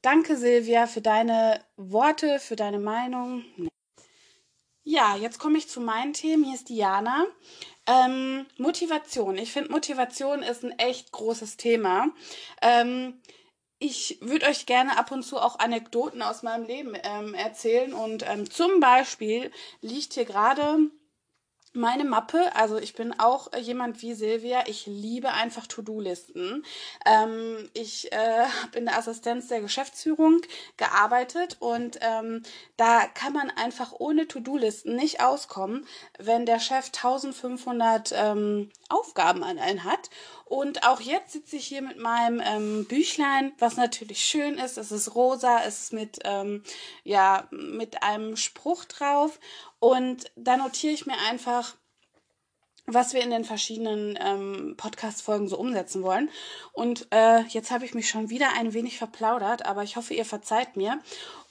Danke, 0.02 0.36
Silvia, 0.36 0.86
für 0.86 1.02
deine 1.02 1.60
Worte, 1.76 2.38
für 2.38 2.56
deine 2.56 2.78
Meinung. 2.78 3.44
Ja, 4.82 5.14
jetzt 5.16 5.38
komme 5.38 5.58
ich 5.58 5.68
zu 5.68 5.80
meinen 5.80 6.14
Themen. 6.14 6.42
Hier 6.42 6.54
ist 6.54 6.70
Diana. 6.70 7.26
Ähm, 7.86 8.46
Motivation. 8.56 9.36
Ich 9.36 9.52
finde, 9.52 9.70
Motivation 9.70 10.42
ist 10.42 10.64
ein 10.64 10.78
echt 10.78 11.12
großes 11.12 11.58
Thema. 11.58 12.08
Ähm, 12.62 13.20
ich 13.80 14.18
würde 14.20 14.46
euch 14.46 14.66
gerne 14.66 14.98
ab 14.98 15.10
und 15.10 15.22
zu 15.24 15.38
auch 15.38 15.58
Anekdoten 15.58 16.20
aus 16.20 16.42
meinem 16.42 16.64
Leben 16.64 16.92
ähm, 17.02 17.34
erzählen. 17.34 17.94
Und 17.94 18.24
ähm, 18.28 18.48
zum 18.48 18.78
Beispiel 18.78 19.50
liegt 19.80 20.12
hier 20.12 20.26
gerade 20.26 20.90
meine 21.72 22.04
Mappe, 22.04 22.54
also 22.54 22.78
ich 22.78 22.94
bin 22.94 23.18
auch 23.18 23.52
jemand 23.56 24.02
wie 24.02 24.14
Silvia, 24.14 24.64
ich 24.66 24.86
liebe 24.86 25.32
einfach 25.32 25.66
To-Do-Listen. 25.66 26.64
Ähm, 27.06 27.70
ich 27.74 28.12
äh, 28.12 28.16
habe 28.62 28.78
in 28.78 28.86
der 28.86 28.98
Assistenz 28.98 29.48
der 29.48 29.60
Geschäftsführung 29.60 30.40
gearbeitet 30.76 31.56
und 31.60 31.98
ähm, 32.00 32.42
da 32.76 33.06
kann 33.06 33.32
man 33.32 33.50
einfach 33.50 33.92
ohne 33.98 34.26
To-Do-Listen 34.26 34.96
nicht 34.96 35.22
auskommen, 35.22 35.86
wenn 36.18 36.46
der 36.46 36.58
Chef 36.58 36.86
1500 36.86 38.12
ähm, 38.16 38.70
Aufgaben 38.88 39.44
an 39.44 39.58
einen 39.58 39.84
hat. 39.84 40.10
Und 40.44 40.84
auch 40.84 41.00
jetzt 41.00 41.30
sitze 41.30 41.54
ich 41.54 41.66
hier 41.68 41.80
mit 41.80 42.00
meinem 42.00 42.42
ähm, 42.44 42.84
Büchlein, 42.86 43.52
was 43.60 43.76
natürlich 43.76 44.20
schön 44.20 44.58
ist. 44.58 44.78
Es 44.78 44.90
ist 44.90 45.14
rosa, 45.14 45.60
es 45.64 45.82
ist 45.82 45.92
mit, 45.92 46.18
ähm, 46.24 46.64
ja, 47.04 47.46
mit 47.52 48.02
einem 48.02 48.36
Spruch 48.36 48.84
drauf. 48.84 49.38
Und 49.80 50.30
da 50.36 50.56
notiere 50.56 50.92
ich 50.92 51.06
mir 51.06 51.18
einfach, 51.28 51.74
was 52.86 53.14
wir 53.14 53.22
in 53.22 53.30
den 53.30 53.44
verschiedenen 53.44 54.18
ähm, 54.20 54.74
Podcast-Folgen 54.76 55.48
so 55.48 55.58
umsetzen 55.58 56.02
wollen. 56.02 56.30
Und 56.72 57.08
äh, 57.10 57.42
jetzt 57.48 57.70
habe 57.70 57.84
ich 57.84 57.94
mich 57.94 58.08
schon 58.08 58.30
wieder 58.30 58.52
ein 58.56 58.72
wenig 58.74 58.98
verplaudert, 58.98 59.66
aber 59.66 59.82
ich 59.82 59.96
hoffe, 59.96 60.14
ihr 60.14 60.24
verzeiht 60.24 60.76
mir. 60.76 61.00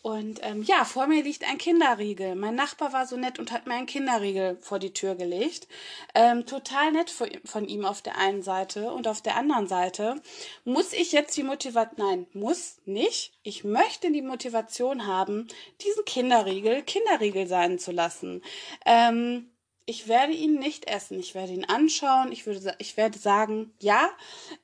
Und 0.02 0.40
ähm, 0.44 0.64
ja, 0.64 0.86
vor 0.86 1.08
mir 1.08 1.24
liegt 1.24 1.44
ein 1.44 1.58
Kinderriegel. 1.58 2.36
Mein 2.36 2.56
Nachbar 2.56 2.94
war 2.94 3.06
so 3.06 3.18
nett 3.18 3.38
und 3.38 3.52
hat 3.52 3.68
mir 3.68 3.74
einen 3.74 3.86
Kinderriegel 3.86 4.58
vor 4.62 4.80
die 4.80 4.94
Tür 4.94 5.16
gelegt. 5.16 5.68
Ähm, 6.16 6.46
total 6.46 6.94
nett 6.94 7.12
von 7.12 7.68
ihm 7.68 7.84
auf 7.84 8.02
der 8.02 8.18
einen 8.18 8.42
Seite 8.42 8.94
und 8.94 9.10
auf 9.10 9.22
der 9.22 9.36
anderen 9.36 9.68
Seite 9.68 10.22
muss 10.64 10.94
ich 10.94 11.12
jetzt 11.12 11.36
die 11.36 11.44
Motivation, 11.44 11.98
nein, 11.98 12.28
muss 12.32 12.78
nicht. 12.86 13.34
Ich 13.44 13.66
möchte 13.66 14.10
die 14.12 14.22
Motivation 14.22 15.06
haben, 15.06 15.50
diesen 15.82 16.06
Kinderriegel 16.06 16.82
Kinderriegel 16.84 17.48
sein 17.48 17.78
zu 17.78 17.92
lassen. 17.92 18.42
Ähm, 18.86 19.50
ich 19.90 20.08
werde 20.08 20.34
ihn 20.34 20.60
nicht 20.60 20.88
essen. 20.88 21.20
Ich 21.20 21.34
werde 21.34 21.52
ihn 21.52 21.66
anschauen. 21.66 22.32
Ich, 22.32 22.46
würde, 22.46 22.76
ich 22.78 22.96
werde 22.96 23.18
sagen, 23.18 23.74
ja, 23.82 24.10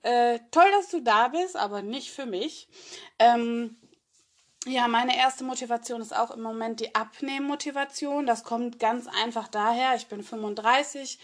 äh, 0.04 0.40
toll, 0.52 0.70
dass 0.78 0.90
du 0.90 1.02
da 1.02 1.30
bist, 1.30 1.56
aber 1.58 1.82
nicht 1.82 2.12
für 2.12 2.28
mich. 2.28 2.68
Ähm, 3.18 3.76
ja, 4.66 4.88
meine 4.88 5.16
erste 5.16 5.44
Motivation 5.44 6.02
ist 6.02 6.16
auch 6.16 6.32
im 6.32 6.42
Moment 6.42 6.80
die 6.80 6.96
Abnehmmotivation. 6.96 8.26
Das 8.26 8.44
kommt 8.44 8.80
ganz 8.80 9.08
einfach 9.24 9.48
daher. 9.48 9.96
Ich 9.96 10.08
bin 10.08 10.24
35. 10.24 11.20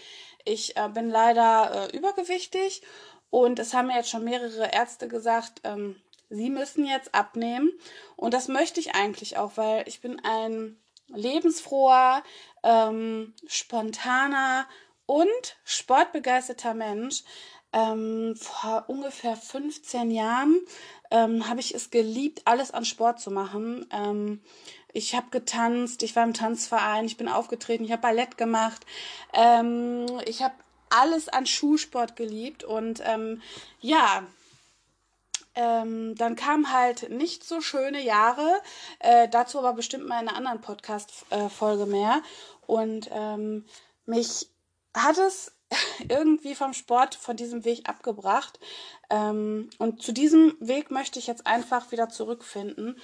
Ich 0.46 0.78
äh, 0.78 0.90
bin 0.90 1.10
leider 1.10 1.90
äh, 1.92 1.98
übergewichtig 1.98 2.82
und 3.30 3.60
es 3.60 3.74
haben 3.74 3.88
mir 3.88 3.96
jetzt 3.96 4.10
schon 4.10 4.24
mehrere 4.24 4.72
Ärzte 4.74 5.08
gesagt, 5.08 5.62
ähm, 5.64 6.00
sie 6.30 6.50
müssen 6.50 6.86
jetzt 6.86 7.16
abnehmen. 7.16 7.72
Und 8.16 8.34
das 8.34 8.48
möchte 8.48 8.80
ich 8.80 8.96
eigentlich 8.96 9.38
auch, 9.38 9.54
weil 9.56 9.88
ich 9.88 10.02
bin 10.02 10.20
ein 10.24 10.78
lebensfroher, 11.08 12.24
ähm, 12.64 13.34
spontaner 13.48 14.68
und 15.06 15.58
sportbegeisterter 15.64 16.74
Mensch. 16.74 17.24
Ähm, 17.74 18.36
vor 18.36 18.86
ungefähr 18.88 19.38
15 19.38 20.12
Jahren 20.12 20.60
ähm, 21.12 21.48
habe 21.48 21.60
ich 21.60 21.76
es 21.76 21.92
geliebt, 21.92 22.42
alles 22.46 22.72
an 22.72 22.86
Sport 22.86 23.20
zu 23.20 23.30
machen. 23.30 23.86
Ähm, 23.92 24.42
ich 24.94 25.16
habe 25.16 25.28
getanzt, 25.30 26.04
ich 26.04 26.16
war 26.16 26.24
im 26.24 26.34
Tanzverein, 26.34 27.06
ich 27.06 27.18
bin 27.18 27.28
aufgetreten, 27.28 27.84
ich 27.84 27.92
habe 27.92 28.02
Ballett 28.02 28.38
gemacht. 28.38 28.86
Ähm, 29.34 30.06
ich 30.26 30.42
habe 30.42 30.56
alles 30.90 31.30
an 31.30 31.46
Schulsport 31.46 32.16
geliebt 32.16 32.64
und 32.64 33.02
ähm, 33.06 33.42
ja, 33.80 34.24
ähm, 35.56 36.16
dann 36.16 36.36
kamen 36.36 36.72
halt 36.72 37.10
nicht 37.10 37.44
so 37.44 37.62
schöne 37.62 38.02
Jahre. 38.02 38.62
Äh, 39.00 39.28
dazu 39.30 39.60
aber 39.60 39.74
bestimmt 39.74 40.08
mal 40.08 40.22
in 40.22 40.28
einer 40.28 40.38
anderen 40.38 40.62
Podcast-Folge 40.62 41.86
mehr. 41.86 42.22
Und 42.68 43.10
ähm, 43.12 43.66
mich 44.06 44.48
hat 44.94 45.18
es 45.18 45.52
irgendwie 46.10 46.56
vom 46.56 46.74
Sport 46.74 47.16
von 47.16 47.36
diesem 47.36 47.66
Weg 47.66 47.88
abgebracht. 47.88 48.60
Ähm, 49.10 49.70
und 49.78 50.02
zu 50.02 50.12
diesem 50.12 50.56
Weg 50.60 50.92
möchte 50.92 51.20
ich 51.20 51.28
jetzt 51.28 51.48
einfach 51.48 51.92
wieder 51.92 52.10
zurückfinden. 52.10 52.98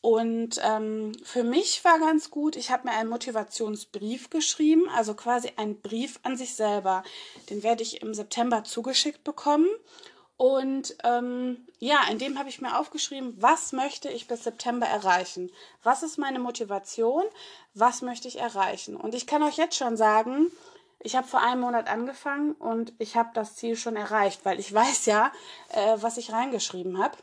Und 0.00 0.60
ähm, 0.62 1.12
für 1.24 1.44
mich 1.44 1.82
war 1.82 1.98
ganz 1.98 2.30
gut, 2.30 2.56
ich 2.56 2.70
habe 2.70 2.86
mir 2.86 2.94
einen 2.94 3.08
Motivationsbrief 3.08 4.28
geschrieben, 4.28 4.86
also 4.94 5.14
quasi 5.14 5.52
einen 5.56 5.80
Brief 5.80 6.20
an 6.24 6.36
sich 6.36 6.54
selber. 6.54 7.04
Den 7.48 7.62
werde 7.62 7.82
ich 7.82 8.02
im 8.02 8.12
September 8.12 8.64
zugeschickt 8.64 9.24
bekommen. 9.24 9.68
Und 10.36 10.96
ähm, 11.04 11.66
ja, 11.78 12.00
in 12.10 12.18
dem 12.18 12.38
habe 12.38 12.50
ich 12.50 12.60
mir 12.60 12.78
aufgeschrieben, 12.78 13.34
was 13.38 13.72
möchte 13.72 14.10
ich 14.10 14.26
bis 14.26 14.44
September 14.44 14.86
erreichen? 14.86 15.50
Was 15.82 16.02
ist 16.02 16.18
meine 16.18 16.40
Motivation? 16.40 17.24
Was 17.72 18.02
möchte 18.02 18.28
ich 18.28 18.40
erreichen? 18.40 18.96
Und 18.96 19.14
ich 19.14 19.26
kann 19.26 19.42
euch 19.42 19.56
jetzt 19.56 19.76
schon 19.76 19.96
sagen, 19.96 20.50
ich 21.04 21.14
habe 21.14 21.28
vor 21.28 21.40
einem 21.40 21.60
Monat 21.60 21.88
angefangen 21.88 22.52
und 22.52 22.92
ich 22.98 23.14
habe 23.14 23.30
das 23.34 23.54
Ziel 23.54 23.76
schon 23.76 23.94
erreicht, 23.94 24.44
weil 24.44 24.58
ich 24.58 24.72
weiß 24.74 25.06
ja, 25.06 25.30
äh, 25.68 25.96
was 26.00 26.16
ich 26.16 26.32
reingeschrieben 26.32 26.98
habe. 26.98 27.16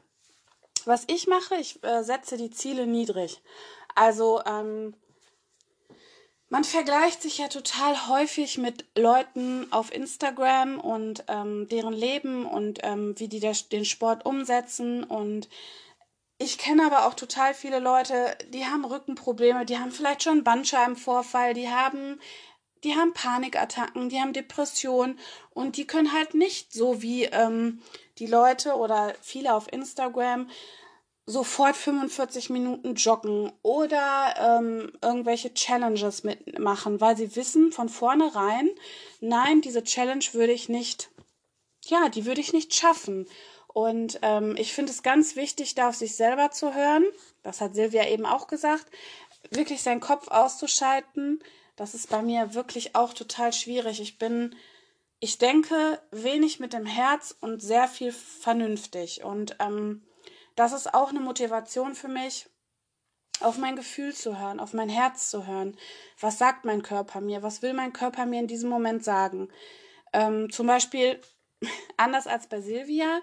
Was 0.86 1.04
ich 1.08 1.28
mache, 1.28 1.56
ich 1.56 1.84
äh, 1.84 2.04
setze 2.04 2.38
die 2.38 2.50
Ziele 2.50 2.88
niedrig. 2.88 3.42
Also 3.94 4.42
ähm, 4.46 4.96
man 6.50 6.64
vergleicht 6.64 7.22
sich 7.22 7.38
ja 7.38 7.48
total 7.48 8.08
häufig 8.08 8.58
mit 8.58 8.86
Leuten 8.98 9.72
auf 9.72 9.94
Instagram 9.94 10.80
und 10.80 11.24
ähm, 11.28 11.68
deren 11.70 11.94
Leben 11.94 12.46
und 12.46 12.80
ähm, 12.84 13.16
wie 13.18 13.28
die 13.28 13.40
das, 13.40 13.70
den 13.70 13.86
Sport 13.86 14.26
umsetzen. 14.26 15.04
Und 15.04 15.50
ich 16.40 16.58
kenne 16.58 16.86
aber 16.86 17.06
auch 17.06 17.14
total 17.14 17.54
viele 17.54 17.80
Leute, 17.80 18.36
die 18.50 18.66
haben 18.66 18.84
Rückenprobleme, 18.84 19.66
die 19.66 19.78
haben 19.78 19.92
vielleicht 19.92 20.24
schon 20.24 20.44
Bandscheibenvorfall, 20.44 21.54
die 21.54 21.70
haben, 21.70 22.20
die 22.84 22.96
haben 22.96 23.14
Panikattacken, 23.14 24.10
die 24.10 24.20
haben 24.20 24.34
Depressionen 24.34 25.20
und 25.52 25.78
die 25.78 25.86
können 25.86 26.14
halt 26.14 26.34
nicht 26.34 26.74
so 26.74 27.02
wie 27.02 27.26
ähm, 27.26 27.82
die 28.18 28.28
Leute 28.28 28.76
oder 28.76 29.14
viele 29.22 29.54
auf 29.54 29.72
Instagram 29.72 30.48
sofort 31.26 31.76
45 31.76 32.50
Minuten 32.50 32.96
joggen 32.96 33.52
oder 33.62 34.36
ähm, 34.38 34.92
irgendwelche 35.02 35.54
Challenges 35.54 36.24
mitmachen, 36.24 37.00
weil 37.00 37.16
sie 37.16 37.36
wissen 37.36 37.72
von 37.72 37.90
vornherein, 37.90 38.70
nein, 39.20 39.62
diese 39.62 39.84
Challenge 39.84 40.26
würde 40.34 40.54
ich 40.54 40.68
nicht, 40.68 41.10
ja, 41.86 42.10
die 42.10 42.26
würde 42.26 42.42
ich 42.42 42.54
nicht 42.54 42.74
schaffen. 42.74 43.28
Und 43.68 44.20
ähm, 44.22 44.56
ich 44.58 44.74
finde 44.74 44.92
es 44.92 45.04
ganz 45.04 45.36
wichtig, 45.36 45.76
da 45.76 45.90
auf 45.90 45.96
sich 45.96 46.16
selber 46.16 46.52
zu 46.52 46.74
hören. 46.74 47.06
Das 47.42 47.62
hat 47.62 47.74
Silvia 47.74 48.08
eben 48.10 48.26
auch 48.26 48.48
gesagt. 48.48 48.86
Wirklich 49.50 49.82
seinen 49.82 50.02
Kopf 50.02 50.28
auszuschalten. 50.28 51.42
Das 51.75 51.94
ist 51.94 52.10
bei 52.10 52.22
mir 52.22 52.54
wirklich 52.54 52.96
auch 52.96 53.13
total 53.13 53.54
schwierig. 53.54 54.01
Ich 54.01 54.18
bin, 54.18 54.56
ich 55.20 55.38
denke 55.38 56.00
wenig 56.12 56.60
mit 56.60 56.74
dem 56.74 56.86
Herz 56.86 57.36
und 57.40 57.62
sehr 57.62 57.88
viel 57.88 58.12
vernünftig. 58.12 59.24
Und 59.24 59.56
ähm, 59.60 60.04
das 60.56 60.74
ist 60.74 60.94
auch 60.94 61.10
eine 61.10 61.20
Motivation 61.20 61.96
für 61.96 62.08
mich, 62.08 62.50
auf 63.40 63.58
mein 63.58 63.75
Gefühl 63.75 64.13
zu 64.13 64.40
hören, 64.40 64.60
auf 64.60 64.74
mein 64.74 64.90
Herz 64.90 65.30
zu 65.30 65.48
hören. 65.48 65.78
Was 66.20 66.38
sagt 66.38 66.66
mein 66.66 66.84
Körper 66.84 67.22
mir? 67.22 67.42
Was 67.42 67.62
will 67.62 67.74
mein 67.74 67.94
Körper 67.94 68.25
mir 68.25 68.40
in 68.40 68.48
diesem 68.48 68.70
Moment 68.70 69.04
sagen? 69.04 69.50
Ähm, 70.13 70.51
zum 70.51 70.68
Beispiel, 70.68 71.20
anders 71.98 72.28
als 72.28 72.48
bei 72.48 72.62
Silvia, 72.62 73.22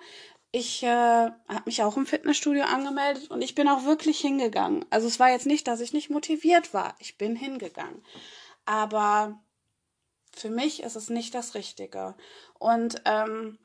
ich 0.50 0.82
äh, 0.82 0.86
habe 0.86 1.62
mich 1.66 1.82
auch 1.82 1.96
im 1.96 2.06
Fitnessstudio 2.06 2.64
angemeldet 2.64 3.30
und 3.30 3.42
ich 3.42 3.54
bin 3.54 3.68
auch 3.68 3.84
wirklich 3.84 4.18
hingegangen. 4.20 4.84
Also 4.90 5.06
es 5.06 5.20
war 5.20 5.30
jetzt 5.30 5.46
nicht, 5.46 5.68
dass 5.68 5.80
ich 5.80 5.92
nicht 5.92 6.10
motiviert 6.10 6.72
war. 6.72 6.94
Ich 6.98 7.18
bin 7.18 7.36
hingegangen. 7.36 8.02
Aber 8.64 9.40
für 10.34 10.50
mich 10.50 10.82
ist 10.82 10.96
es 10.96 11.10
nicht 11.10 11.34
das 11.34 11.54
Richtige. 11.54 12.14
Und 12.58 13.02
ähm, 13.04 13.58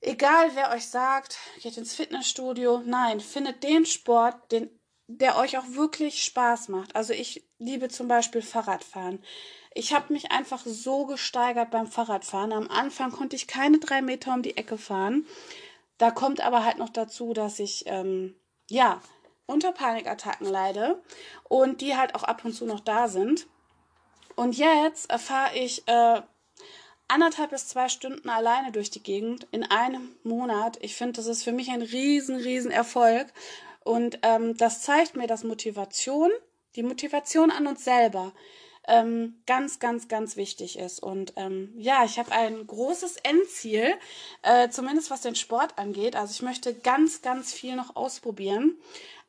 egal 0.00 0.50
wer 0.54 0.70
euch 0.70 0.86
sagt, 0.86 1.38
geht 1.60 1.76
ins 1.76 1.94
Fitnessstudio, 1.94 2.82
nein, 2.84 3.20
findet 3.20 3.62
den 3.62 3.84
Sport, 3.84 4.52
den, 4.52 4.70
der 5.06 5.36
euch 5.36 5.58
auch 5.58 5.68
wirklich 5.68 6.24
Spaß 6.24 6.68
macht. 6.68 6.96
Also 6.96 7.12
ich 7.12 7.46
liebe 7.58 7.88
zum 7.88 8.08
Beispiel 8.08 8.40
Fahrradfahren. 8.42 9.22
Ich 9.74 9.92
habe 9.92 10.12
mich 10.12 10.30
einfach 10.30 10.62
so 10.64 11.04
gesteigert 11.04 11.70
beim 11.72 11.88
Fahrradfahren. 11.88 12.52
Am 12.52 12.68
Anfang 12.68 13.10
konnte 13.10 13.36
ich 13.36 13.48
keine 13.48 13.80
drei 13.80 14.02
Meter 14.02 14.32
um 14.32 14.42
die 14.42 14.56
Ecke 14.56 14.78
fahren. 14.78 15.26
Da 15.98 16.10
kommt 16.10 16.40
aber 16.40 16.64
halt 16.64 16.78
noch 16.78 16.90
dazu, 16.90 17.32
dass 17.32 17.58
ich 17.58 17.84
ähm, 17.86 18.34
ja 18.68 19.00
unter 19.46 19.72
Panikattacken 19.72 20.46
leide 20.46 21.02
und 21.44 21.80
die 21.80 21.96
halt 21.96 22.14
auch 22.14 22.24
ab 22.24 22.44
und 22.44 22.52
zu 22.52 22.64
noch 22.66 22.80
da 22.80 23.08
sind. 23.08 23.46
Und 24.36 24.56
jetzt 24.56 25.10
erfahre 25.10 25.56
ich 25.56 25.86
äh, 25.86 26.22
anderthalb 27.08 27.50
bis 27.50 27.68
zwei 27.68 27.88
Stunden 27.88 28.28
alleine 28.28 28.72
durch 28.72 28.90
die 28.90 29.02
Gegend 29.02 29.46
in 29.52 29.62
einem 29.62 30.16
Monat. 30.22 30.78
Ich 30.80 30.96
finde, 30.96 31.14
das 31.14 31.26
ist 31.26 31.44
für 31.44 31.52
mich 31.52 31.70
ein 31.70 31.82
riesen, 31.82 32.36
riesen 32.36 32.70
Erfolg. 32.70 33.32
Und 33.84 34.18
ähm, 34.22 34.56
das 34.56 34.82
zeigt 34.82 35.14
mir, 35.14 35.26
dass 35.26 35.44
Motivation, 35.44 36.30
die 36.74 36.82
Motivation 36.82 37.50
an 37.50 37.66
uns 37.66 37.84
selber, 37.84 38.32
ähm, 38.86 39.40
ganz, 39.46 39.78
ganz, 39.78 40.08
ganz 40.08 40.36
wichtig 40.36 40.78
ist. 40.78 41.02
Und 41.02 41.32
ähm, 41.36 41.72
ja, 41.76 42.04
ich 42.04 42.18
habe 42.18 42.32
ein 42.32 42.66
großes 42.66 43.16
Endziel, 43.18 43.94
äh, 44.42 44.68
zumindest 44.68 45.10
was 45.10 45.22
den 45.22 45.34
Sport 45.34 45.78
angeht. 45.78 46.16
Also 46.16 46.32
ich 46.32 46.42
möchte 46.42 46.74
ganz, 46.74 47.22
ganz 47.22 47.52
viel 47.52 47.76
noch 47.76 47.96
ausprobieren. 47.96 48.76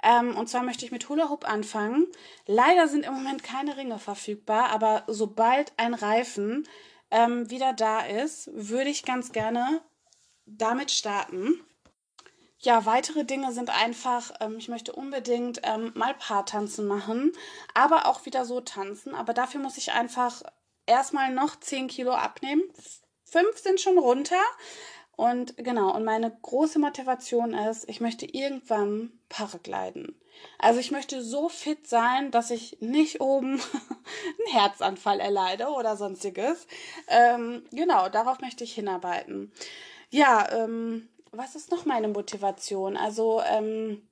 Ähm, 0.03 0.37
und 0.37 0.49
zwar 0.49 0.63
möchte 0.63 0.85
ich 0.85 0.91
mit 0.91 1.07
Hula 1.09 1.29
Hoop 1.29 1.49
anfangen. 1.49 2.07
Leider 2.45 2.87
sind 2.87 3.05
im 3.05 3.13
Moment 3.13 3.43
keine 3.43 3.77
Ringe 3.77 3.99
verfügbar, 3.99 4.69
aber 4.69 5.03
sobald 5.07 5.73
ein 5.77 5.93
Reifen 5.93 6.67
ähm, 7.11 7.49
wieder 7.49 7.73
da 7.73 8.01
ist, 8.01 8.49
würde 8.53 8.89
ich 8.89 9.03
ganz 9.03 9.31
gerne 9.31 9.81
damit 10.45 10.91
starten 10.91 11.59
ja, 12.65 12.85
weitere 12.87 13.23
Dinge 13.25 13.53
sind 13.53 13.69
einfach, 13.69 14.31
ähm, 14.41 14.57
ich 14.57 14.69
möchte 14.69 14.91
unbedingt 14.91 15.61
ähm, 15.63 15.91
mal 15.95 16.15
Paartanzen 16.15 16.87
machen, 16.87 17.31
aber 17.75 18.07
auch 18.07 18.25
wieder 18.25 18.43
so 18.43 18.59
tanzen. 18.59 19.13
Aber 19.13 19.33
dafür 19.33 19.61
muss 19.61 19.77
ich 19.77 19.91
einfach 19.91 20.41
erstmal 20.87 21.31
noch 21.31 21.59
10 21.59 21.87
Kilo 21.87 22.11
abnehmen. 22.11 22.63
Fünf 23.23 23.59
sind 23.59 23.79
schon 23.79 23.99
runter. 23.99 24.41
Und 25.15 25.55
genau, 25.57 25.95
und 25.95 26.03
meine 26.03 26.35
große 26.41 26.79
Motivation 26.79 27.53
ist, 27.53 27.87
ich 27.87 28.01
möchte 28.01 28.25
irgendwann 28.25 29.11
Paragliden. 29.29 30.19
Also 30.57 30.79
ich 30.79 30.91
möchte 30.91 31.21
so 31.21 31.47
fit 31.49 31.87
sein, 31.87 32.31
dass 32.31 32.49
ich 32.49 32.77
nicht 32.81 33.21
oben 33.21 33.61
einen 34.39 34.59
Herzanfall 34.59 35.19
erleide 35.19 35.67
oder 35.67 35.95
sonstiges. 35.97 36.65
Ähm, 37.07 37.63
genau, 37.71 38.09
darauf 38.09 38.41
möchte 38.41 38.63
ich 38.63 38.73
hinarbeiten. 38.73 39.53
Ja, 40.09 40.51
ähm, 40.51 41.07
was 41.37 41.55
ist 41.55 41.71
noch 41.71 41.85
meine 41.85 42.07
Motivation? 42.07 42.97
Also, 42.97 43.41
ähm, 43.45 44.07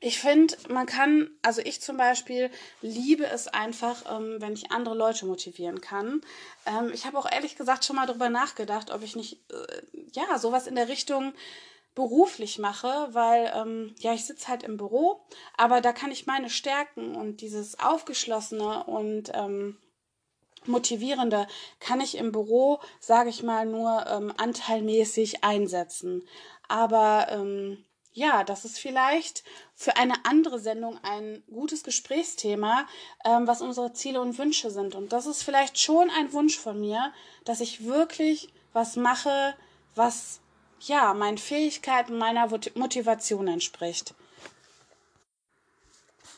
ich 0.00 0.20
finde, 0.20 0.54
man 0.68 0.86
kann, 0.86 1.30
also 1.42 1.60
ich 1.60 1.80
zum 1.80 1.96
Beispiel 1.96 2.50
liebe 2.82 3.26
es 3.26 3.48
einfach, 3.48 4.04
ähm, 4.08 4.36
wenn 4.38 4.52
ich 4.52 4.70
andere 4.70 4.94
Leute 4.94 5.26
motivieren 5.26 5.80
kann. 5.80 6.20
Ähm, 6.66 6.92
ich 6.94 7.04
habe 7.04 7.18
auch 7.18 7.30
ehrlich 7.30 7.56
gesagt 7.56 7.84
schon 7.84 7.96
mal 7.96 8.06
darüber 8.06 8.28
nachgedacht, 8.28 8.92
ob 8.92 9.02
ich 9.02 9.16
nicht, 9.16 9.40
äh, 9.50 9.82
ja, 10.12 10.38
sowas 10.38 10.68
in 10.68 10.76
der 10.76 10.88
Richtung 10.88 11.32
beruflich 11.96 12.60
mache, 12.60 13.08
weil, 13.10 13.52
ähm, 13.56 13.94
ja, 13.98 14.14
ich 14.14 14.24
sitze 14.24 14.46
halt 14.46 14.62
im 14.62 14.76
Büro, 14.76 15.20
aber 15.56 15.80
da 15.80 15.92
kann 15.92 16.12
ich 16.12 16.26
meine 16.26 16.48
Stärken 16.48 17.16
und 17.16 17.40
dieses 17.40 17.80
Aufgeschlossene 17.80 18.84
und, 18.84 19.32
ähm, 19.34 19.78
motivierende 20.66 21.46
kann 21.80 22.00
ich 22.00 22.16
im 22.16 22.32
Büro, 22.32 22.80
sage 23.00 23.30
ich 23.30 23.42
mal, 23.42 23.66
nur 23.66 24.06
ähm, 24.06 24.32
anteilmäßig 24.36 25.44
einsetzen. 25.44 26.26
Aber 26.68 27.28
ähm, 27.30 27.84
ja, 28.12 28.42
das 28.42 28.64
ist 28.64 28.78
vielleicht 28.78 29.44
für 29.74 29.96
eine 29.96 30.24
andere 30.24 30.58
Sendung 30.58 30.98
ein 31.02 31.42
gutes 31.52 31.84
Gesprächsthema, 31.84 32.86
ähm, 33.24 33.46
was 33.46 33.62
unsere 33.62 33.92
Ziele 33.92 34.20
und 34.20 34.38
Wünsche 34.38 34.70
sind. 34.70 34.94
Und 34.94 35.12
das 35.12 35.26
ist 35.26 35.42
vielleicht 35.42 35.78
schon 35.78 36.10
ein 36.10 36.32
Wunsch 36.32 36.58
von 36.58 36.80
mir, 36.80 37.12
dass 37.44 37.60
ich 37.60 37.84
wirklich 37.84 38.48
was 38.72 38.96
mache, 38.96 39.54
was 39.94 40.40
ja 40.80 41.14
meinen 41.14 41.38
Fähigkeiten, 41.38 42.18
meiner 42.18 42.48
Motivation 42.74 43.48
entspricht. 43.48 44.14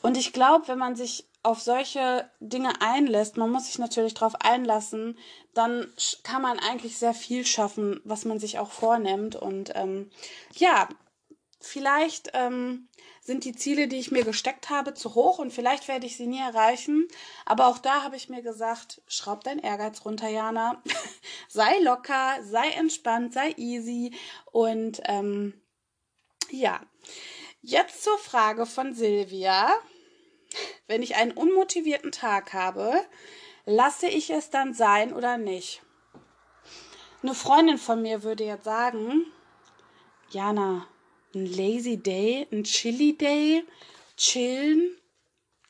Und 0.01 0.17
ich 0.17 0.33
glaube, 0.33 0.67
wenn 0.67 0.79
man 0.79 0.95
sich 0.95 1.25
auf 1.43 1.61
solche 1.61 2.29
Dinge 2.39 2.81
einlässt, 2.81 3.37
man 3.37 3.49
muss 3.49 3.65
sich 3.65 3.79
natürlich 3.79 4.13
darauf 4.13 4.35
einlassen, 4.41 5.17
dann 5.53 5.91
kann 6.23 6.41
man 6.41 6.59
eigentlich 6.59 6.97
sehr 6.97 7.13
viel 7.13 7.45
schaffen, 7.45 7.99
was 8.03 8.25
man 8.25 8.39
sich 8.39 8.59
auch 8.59 8.71
vornimmt. 8.71 9.35
Und 9.35 9.71
ähm, 9.75 10.11
ja, 10.53 10.87
vielleicht 11.59 12.31
ähm, 12.33 12.89
sind 13.21 13.43
die 13.43 13.55
Ziele, 13.55 13.87
die 13.87 13.97
ich 13.97 14.11
mir 14.11 14.23
gesteckt 14.23 14.69
habe, 14.69 14.93
zu 14.93 15.15
hoch 15.15 15.39
und 15.39 15.51
vielleicht 15.51 15.87
werde 15.87 16.05
ich 16.05 16.15
sie 16.15 16.27
nie 16.27 16.39
erreichen. 16.39 17.07
Aber 17.45 17.67
auch 17.67 17.79
da 17.79 18.03
habe 18.03 18.15
ich 18.15 18.29
mir 18.29 18.43
gesagt, 18.43 19.01
schraub 19.07 19.43
dein 19.43 19.59
Ehrgeiz 19.59 20.05
runter, 20.05 20.27
Jana. 20.27 20.81
sei 21.47 21.79
locker, 21.79 22.37
sei 22.43 22.69
entspannt, 22.69 23.33
sei 23.33 23.53
easy. 23.57 24.13
Und 24.51 25.01
ähm, 25.05 25.59
ja, 26.51 26.81
jetzt 27.61 28.03
zur 28.03 28.17
Frage 28.19 28.67
von 28.67 28.93
Silvia 28.93 29.71
wenn 30.91 31.01
ich 31.01 31.15
einen 31.15 31.31
unmotivierten 31.31 32.11
Tag 32.11 32.51
habe, 32.51 32.93
lasse 33.65 34.07
ich 34.07 34.29
es 34.29 34.49
dann 34.49 34.73
sein 34.73 35.13
oder 35.13 35.37
nicht? 35.37 35.81
Eine 37.23 37.33
Freundin 37.33 37.77
von 37.77 38.01
mir 38.01 38.23
würde 38.23 38.43
jetzt 38.43 38.65
sagen, 38.65 39.25
Jana, 40.31 40.85
ein 41.33 41.45
Lazy 41.45 41.95
Day, 41.95 42.45
ein 42.51 42.65
Chilly 42.65 43.17
Day, 43.17 43.63
chillen. 44.17 44.97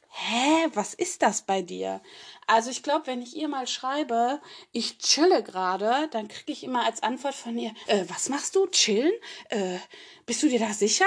Hä, 0.10 0.68
was 0.74 0.96
ist 0.96 1.22
das 1.22 1.44
bei 1.44 1.62
dir? 1.62 2.02
Also 2.48 2.72
ich 2.72 2.82
glaube, 2.82 3.06
wenn 3.06 3.22
ich 3.22 3.36
ihr 3.36 3.48
mal 3.48 3.68
schreibe, 3.68 4.42
ich 4.72 4.98
chille 4.98 5.44
gerade, 5.44 6.08
dann 6.10 6.30
kriege 6.30 6.52
ich 6.52 6.64
immer 6.64 6.84
als 6.84 7.04
Antwort 7.04 7.36
von 7.36 7.58
ihr, 7.60 7.74
äh, 7.86 8.06
was 8.08 8.30
machst 8.30 8.56
du? 8.56 8.66
Chillen? 8.66 9.14
Äh, 9.50 9.78
bist 10.26 10.42
du 10.42 10.50
dir 10.50 10.60
da 10.60 10.74
sicher? 10.74 11.06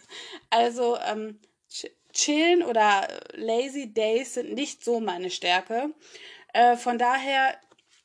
also 0.50 0.98
ähm, 0.98 1.38
Chillen 2.12 2.62
oder 2.62 3.08
Lazy 3.34 3.92
Days 3.92 4.34
sind 4.34 4.52
nicht 4.52 4.84
so 4.84 5.00
meine 5.00 5.30
Stärke. 5.30 5.90
Äh, 6.52 6.76
von 6.76 6.98
daher, 6.98 7.56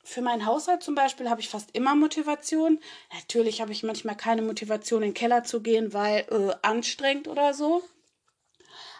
für 0.03 0.21
meinen 0.21 0.45
Haushalt 0.45 0.83
zum 0.83 0.95
Beispiel 0.95 1.29
habe 1.29 1.41
ich 1.41 1.49
fast 1.49 1.75
immer 1.75 1.93
Motivation. 1.95 2.79
Natürlich 3.13 3.59
habe 3.59 3.73
ich 3.73 3.83
manchmal 3.83 4.15
keine 4.15 4.41
Motivation, 4.41 5.03
in 5.03 5.09
den 5.09 5.13
Keller 5.13 5.43
zu 5.43 5.61
gehen, 5.61 5.93
weil 5.93 6.25
äh, 6.29 6.55
anstrengend 6.61 7.27
oder 7.27 7.53
so. 7.53 7.83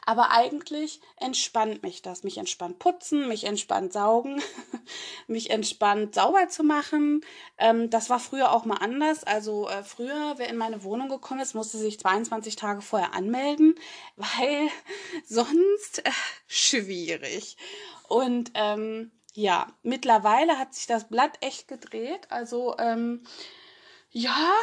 Aber 0.08 0.32
eigentlich 0.32 1.02
entspannt 1.18 1.84
mich 1.84 2.02
das. 2.02 2.24
Mich 2.24 2.38
entspannt 2.38 2.80
putzen, 2.80 3.28
mich 3.28 3.44
entspannt 3.44 3.92
saugen, 3.92 4.42
mich 5.28 5.50
entspannt 5.50 6.16
sauber 6.16 6.48
zu 6.48 6.64
machen. 6.64 7.26
Ähm, 7.58 7.90
das 7.90 8.10
war 8.10 8.22
früher 8.22 8.54
auch 8.54 8.64
mal 8.64 8.78
anders. 8.78 9.26
Also 9.26 9.68
äh, 9.68 9.84
früher, 9.84 10.36
wer 10.38 10.48
in 10.48 10.56
meine 10.56 10.86
Wohnung 10.86 11.10
gekommen 11.10 11.42
ist, 11.42 11.56
musste 11.56 11.78
sich 11.78 12.00
22 12.00 12.56
Tage 12.56 12.82
vorher 12.82 13.14
anmelden, 13.16 13.76
weil 14.16 14.70
sonst 15.26 16.06
äh, 16.06 16.12
schwierig. 16.48 17.58
Und 18.08 18.52
ähm, 18.54 19.12
ja, 19.34 19.68
mittlerweile 19.84 20.58
hat 20.58 20.74
sich 20.74 20.88
das 20.88 21.10
Blatt 21.10 21.38
echt 21.42 21.68
gedreht. 21.68 22.28
Also 22.30 22.78
ähm, 22.80 23.26
ja, 24.12 24.54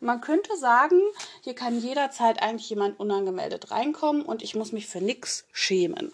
man 0.00 0.20
könnte 0.20 0.56
sagen, 0.56 1.00
hier 1.42 1.54
kann 1.54 1.80
jederzeit 1.80 2.42
eigentlich 2.42 2.68
jemand 2.70 2.98
unangemeldet 2.98 3.70
reinkommen 3.70 4.22
und 4.22 4.42
ich 4.42 4.54
muss 4.54 4.72
mich 4.72 4.86
für 4.86 5.00
nichts 5.00 5.46
schämen. 5.52 6.12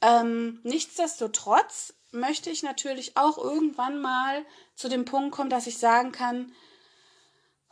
Ähm, 0.00 0.60
nichtsdestotrotz 0.62 1.94
möchte 2.12 2.50
ich 2.50 2.62
natürlich 2.62 3.16
auch 3.16 3.38
irgendwann 3.38 4.00
mal 4.00 4.44
zu 4.74 4.88
dem 4.88 5.04
Punkt 5.04 5.32
kommen, 5.32 5.50
dass 5.50 5.66
ich 5.66 5.78
sagen 5.78 6.12
kann, 6.12 6.52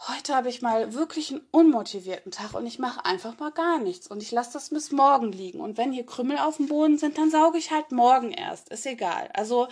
heute 0.06 0.34
habe 0.34 0.48
ich 0.48 0.62
mal 0.62 0.94
wirklich 0.94 1.30
einen 1.30 1.46
unmotivierten 1.50 2.30
Tag 2.30 2.54
und 2.54 2.66
ich 2.66 2.78
mache 2.78 3.04
einfach 3.04 3.38
mal 3.38 3.50
gar 3.50 3.78
nichts 3.78 4.06
und 4.06 4.22
ich 4.22 4.30
lasse 4.30 4.52
das 4.52 4.70
bis 4.70 4.92
morgen 4.92 5.32
liegen. 5.32 5.60
Und 5.60 5.76
wenn 5.76 5.92
hier 5.92 6.06
Krümel 6.06 6.38
auf 6.38 6.58
dem 6.58 6.68
Boden 6.68 6.98
sind, 6.98 7.18
dann 7.18 7.30
sauge 7.30 7.58
ich 7.58 7.70
halt 7.70 7.90
morgen 7.90 8.30
erst. 8.30 8.68
Ist 8.68 8.86
egal. 8.86 9.30
Also 9.34 9.68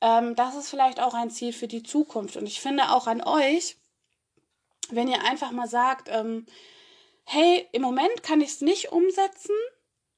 ähm, 0.00 0.34
das 0.34 0.54
ist 0.54 0.70
vielleicht 0.70 1.00
auch 1.00 1.14
ein 1.14 1.30
Ziel 1.30 1.52
für 1.52 1.68
die 1.68 1.82
Zukunft. 1.82 2.36
Und 2.36 2.46
ich 2.46 2.60
finde 2.60 2.90
auch 2.90 3.06
an 3.06 3.22
euch, 3.22 3.76
wenn 4.90 5.08
ihr 5.08 5.24
einfach 5.24 5.50
mal 5.50 5.68
sagt, 5.68 6.08
ähm, 6.10 6.46
hey, 7.24 7.68
im 7.72 7.82
Moment 7.82 8.22
kann 8.22 8.40
ich 8.40 8.50
es 8.50 8.60
nicht 8.60 8.90
umsetzen, 8.92 9.54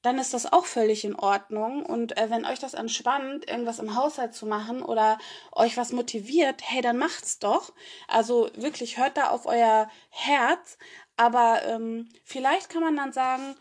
dann 0.01 0.17
ist 0.17 0.33
das 0.33 0.51
auch 0.51 0.65
völlig 0.65 1.03
in 1.05 1.15
Ordnung. 1.15 1.85
Und 1.85 2.17
äh, 2.17 2.29
wenn 2.29 2.45
euch 2.45 2.59
das 2.59 2.73
entspannt, 2.73 3.47
irgendwas 3.49 3.79
im 3.79 3.95
Haushalt 3.95 4.33
zu 4.33 4.45
machen 4.45 4.81
oder 4.81 5.17
euch 5.51 5.77
was 5.77 5.91
motiviert, 5.91 6.61
hey, 6.63 6.81
dann 6.81 6.97
macht's 6.97 7.39
doch. 7.39 7.73
Also 8.07 8.49
wirklich 8.55 8.97
hört 8.97 9.17
da 9.17 9.29
auf 9.29 9.45
euer 9.45 9.89
Herz. 10.09 10.77
Aber 11.17 11.63
ähm, 11.65 12.09
vielleicht 12.23 12.69
kann 12.69 12.81
man 12.81 12.95
dann 12.95 13.13
sagen, 13.13 13.55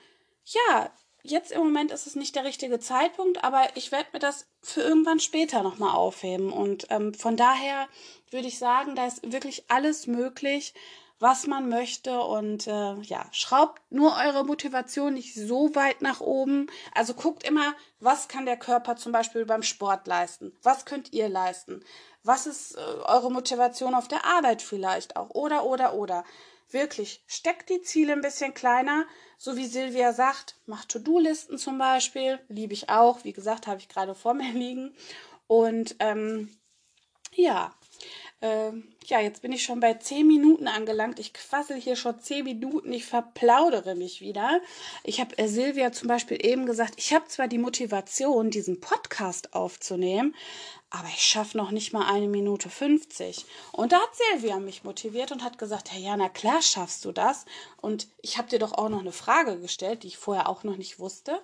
ja, 0.44 0.90
jetzt 1.22 1.52
im 1.52 1.60
Moment 1.60 1.90
ist 1.90 2.06
es 2.06 2.16
nicht 2.16 2.34
der 2.34 2.44
richtige 2.44 2.78
Zeitpunkt, 2.78 3.44
aber 3.44 3.68
ich 3.74 3.92
werde 3.92 4.08
mir 4.12 4.18
das 4.18 4.46
für 4.62 4.80
irgendwann 4.80 5.20
später 5.20 5.62
nochmal 5.62 5.94
aufheben. 5.94 6.52
Und 6.52 6.86
ähm, 6.90 7.14
von 7.14 7.36
daher 7.36 7.88
würde 8.30 8.48
ich 8.48 8.58
sagen, 8.58 8.94
da 8.94 9.06
ist 9.06 9.32
wirklich 9.32 9.64
alles 9.68 10.06
möglich, 10.06 10.74
was 11.18 11.46
man 11.46 11.68
möchte. 11.68 12.20
Und 12.20 12.66
äh, 12.66 12.94
ja, 13.02 13.26
schraubt 13.30 13.80
nur 13.90 14.16
eure 14.16 14.44
Motivation 14.44 15.14
nicht 15.14 15.34
so 15.34 15.74
weit 15.74 16.02
nach 16.02 16.20
oben. 16.20 16.68
Also 16.94 17.14
guckt 17.14 17.44
immer, 17.44 17.74
was 18.00 18.28
kann 18.28 18.46
der 18.46 18.56
Körper 18.56 18.96
zum 18.96 19.12
Beispiel 19.12 19.44
beim 19.44 19.62
Sport 19.62 20.06
leisten? 20.06 20.52
Was 20.62 20.84
könnt 20.84 21.12
ihr 21.12 21.28
leisten? 21.28 21.84
Was 22.24 22.46
ist 22.46 22.76
äh, 22.76 22.80
eure 23.04 23.30
Motivation 23.30 23.94
auf 23.94 24.08
der 24.08 24.24
Arbeit 24.24 24.62
vielleicht 24.62 25.16
auch? 25.16 25.30
Oder, 25.30 25.64
oder, 25.64 25.94
oder. 25.94 26.24
Wirklich, 26.70 27.22
steckt 27.26 27.68
die 27.68 27.82
Ziele 27.82 28.12
ein 28.12 28.20
bisschen 28.20 28.54
kleiner, 28.54 29.06
so 29.38 29.56
wie 29.56 29.66
Silvia 29.66 30.12
sagt, 30.12 30.56
macht 30.66 30.90
To-Do-Listen 30.90 31.58
zum 31.58 31.78
Beispiel, 31.78 32.38
liebe 32.48 32.74
ich 32.74 32.88
auch, 32.88 33.24
wie 33.24 33.32
gesagt, 33.32 33.66
habe 33.66 33.80
ich 33.80 33.88
gerade 33.88 34.14
vor 34.14 34.34
mir 34.34 34.52
liegen. 34.52 34.94
Und 35.46 35.96
ähm, 35.98 36.48
ja, 37.32 37.74
äh, 38.40 38.72
ja, 39.06 39.20
jetzt 39.20 39.42
bin 39.42 39.52
ich 39.52 39.62
schon 39.62 39.80
bei 39.80 39.94
zehn 39.94 40.26
Minuten 40.26 40.68
angelangt. 40.68 41.18
Ich 41.18 41.32
quassel 41.32 41.76
hier 41.78 41.96
schon 41.96 42.20
zehn 42.20 42.44
Minuten. 42.44 42.92
Ich 42.92 43.04
verplaudere 43.04 43.94
mich 43.94 44.20
wieder. 44.20 44.60
Ich 45.04 45.20
habe 45.20 45.36
äh, 45.38 45.48
Silvia 45.48 45.92
zum 45.92 46.08
Beispiel 46.08 46.44
eben 46.44 46.64
gesagt, 46.64 46.94
ich 46.96 47.12
habe 47.12 47.26
zwar 47.28 47.48
die 47.48 47.58
Motivation, 47.58 48.50
diesen 48.50 48.80
Podcast 48.80 49.52
aufzunehmen, 49.52 50.34
aber 50.90 51.08
ich 51.08 51.22
schaffe 51.22 51.56
noch 51.56 51.70
nicht 51.70 51.92
mal 51.92 52.12
eine 52.12 52.28
Minute 52.28 52.70
50. 52.70 53.44
Und 53.72 53.92
da 53.92 53.96
hat 53.96 54.10
Silvia 54.32 54.58
mich 54.58 54.84
motiviert 54.84 55.32
und 55.32 55.44
hat 55.44 55.58
gesagt, 55.58 55.92
hey, 55.92 56.02
ja, 56.02 56.16
na 56.16 56.28
klar 56.28 56.62
schaffst 56.62 57.04
du 57.04 57.12
das. 57.12 57.44
Und 57.80 58.08
ich 58.22 58.38
habe 58.38 58.48
dir 58.48 58.58
doch 58.58 58.72
auch 58.72 58.88
noch 58.88 59.00
eine 59.00 59.12
Frage 59.12 59.58
gestellt, 59.60 60.02
die 60.02 60.08
ich 60.08 60.18
vorher 60.18 60.48
auch 60.48 60.64
noch 60.64 60.76
nicht 60.76 60.98
wusste. 60.98 61.40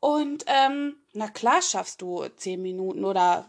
Und 0.00 0.44
ähm, 0.46 0.96
na 1.14 1.28
klar 1.28 1.62
schaffst 1.62 2.02
du 2.02 2.26
zehn 2.36 2.62
Minuten 2.62 3.04
oder 3.04 3.46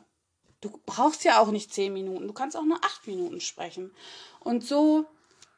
du 0.62 0.80
brauchst 0.86 1.24
ja 1.24 1.40
auch 1.40 1.52
nicht 1.52 1.74
zehn 1.74 1.94
Minuten, 1.94 2.28
du 2.28 2.34
kannst 2.34 2.58
auch 2.58 2.64
nur 2.64 2.84
acht 2.84 3.08
Minuten 3.08 3.42
sprechen. 3.42 3.92
Und 4.40 4.64
so 4.64 5.06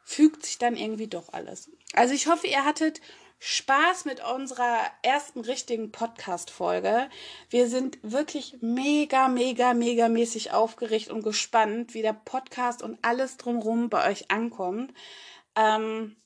fügt 0.03 0.45
sich 0.45 0.57
dann 0.57 0.75
irgendwie 0.75 1.07
doch 1.07 1.33
alles. 1.33 1.69
Also 1.93 2.13
ich 2.13 2.27
hoffe, 2.27 2.47
ihr 2.47 2.65
hattet 2.65 3.01
Spaß 3.39 4.03
mit 4.03 4.21
unserer 4.25 4.79
ersten 5.01 5.39
richtigen 5.39 5.91
Podcast-Folge. 5.91 7.09
Wir 7.49 7.69
sind 7.69 7.97
wirklich 8.01 8.57
mega, 8.59 9.29
mega, 9.29 9.73
mega 9.73 10.09
mäßig 10.09 10.51
aufgeregt 10.51 11.09
und 11.09 11.23
gespannt, 11.23 11.93
wie 11.93 12.01
der 12.01 12.13
Podcast 12.13 12.83
und 12.83 12.99
alles 13.01 13.37
drumherum 13.37 13.89
bei 13.89 14.09
euch 14.09 14.29
ankommt. 14.29 14.93
Ähm, 15.55 16.17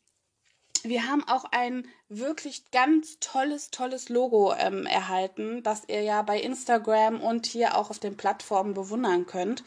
wir 0.84 1.08
haben 1.08 1.28
auch 1.28 1.46
ein 1.52 1.88
wirklich 2.10 2.72
ganz 2.72 3.20
tolles, 3.20 3.72
tolles 3.72 4.10
Logo 4.10 4.54
ähm, 4.54 4.86
erhalten, 4.86 5.64
das 5.64 5.84
ihr 5.88 6.02
ja 6.02 6.22
bei 6.22 6.40
Instagram 6.40 7.22
und 7.22 7.46
hier 7.46 7.78
auch 7.78 7.90
auf 7.90 8.00
den 8.00 8.18
Plattformen 8.18 8.74
bewundern 8.74 9.26
könnt. 9.26 9.64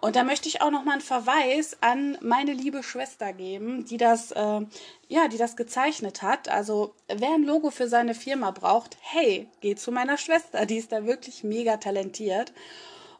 Und 0.00 0.16
da 0.16 0.24
möchte 0.24 0.48
ich 0.48 0.60
auch 0.60 0.70
noch 0.70 0.84
mal 0.84 0.92
einen 0.92 1.00
Verweis 1.00 1.78
an 1.80 2.18
meine 2.20 2.52
liebe 2.52 2.82
Schwester 2.82 3.32
geben, 3.32 3.86
die 3.86 3.96
das, 3.96 4.32
äh, 4.32 4.60
ja, 5.08 5.28
die 5.28 5.38
das 5.38 5.56
gezeichnet 5.56 6.20
hat. 6.20 6.48
Also 6.48 6.94
wer 7.08 7.30
ein 7.30 7.44
Logo 7.44 7.70
für 7.70 7.88
seine 7.88 8.14
Firma 8.14 8.50
braucht, 8.50 8.98
hey, 9.00 9.48
geht 9.60 9.80
zu 9.80 9.92
meiner 9.92 10.18
Schwester. 10.18 10.66
Die 10.66 10.76
ist 10.76 10.92
da 10.92 11.06
wirklich 11.06 11.42
mega 11.42 11.78
talentiert. 11.78 12.52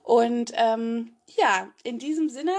Und 0.03 0.53
ähm, 0.57 1.17
ja, 1.37 1.69
in 1.85 1.99
diesem 1.99 2.29
Sinne 2.29 2.53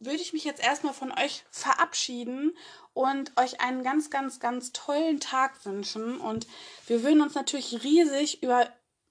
würde 0.00 0.20
ich 0.20 0.32
mich 0.32 0.44
jetzt 0.44 0.62
erstmal 0.62 0.92
von 0.92 1.12
euch 1.12 1.44
verabschieden 1.50 2.52
und 2.94 3.32
euch 3.38 3.60
einen 3.60 3.82
ganz, 3.82 4.10
ganz, 4.10 4.40
ganz 4.40 4.72
tollen 4.72 5.20
Tag 5.20 5.64
wünschen. 5.64 6.20
Und 6.20 6.46
wir 6.86 7.02
würden 7.02 7.22
uns 7.22 7.34
natürlich 7.34 7.82
riesig 7.82 8.42
über 8.42 8.68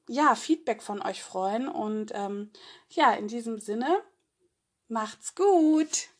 ja, 0.07 0.35
Feedback 0.35 0.81
von 0.81 1.01
euch 1.01 1.23
freuen. 1.23 1.67
Und 1.67 2.11
ähm, 2.13 2.51
ja, 2.89 3.13
in 3.13 3.27
diesem 3.27 3.59
Sinne 3.59 4.01
Macht's 4.91 5.35
gut! 5.35 6.10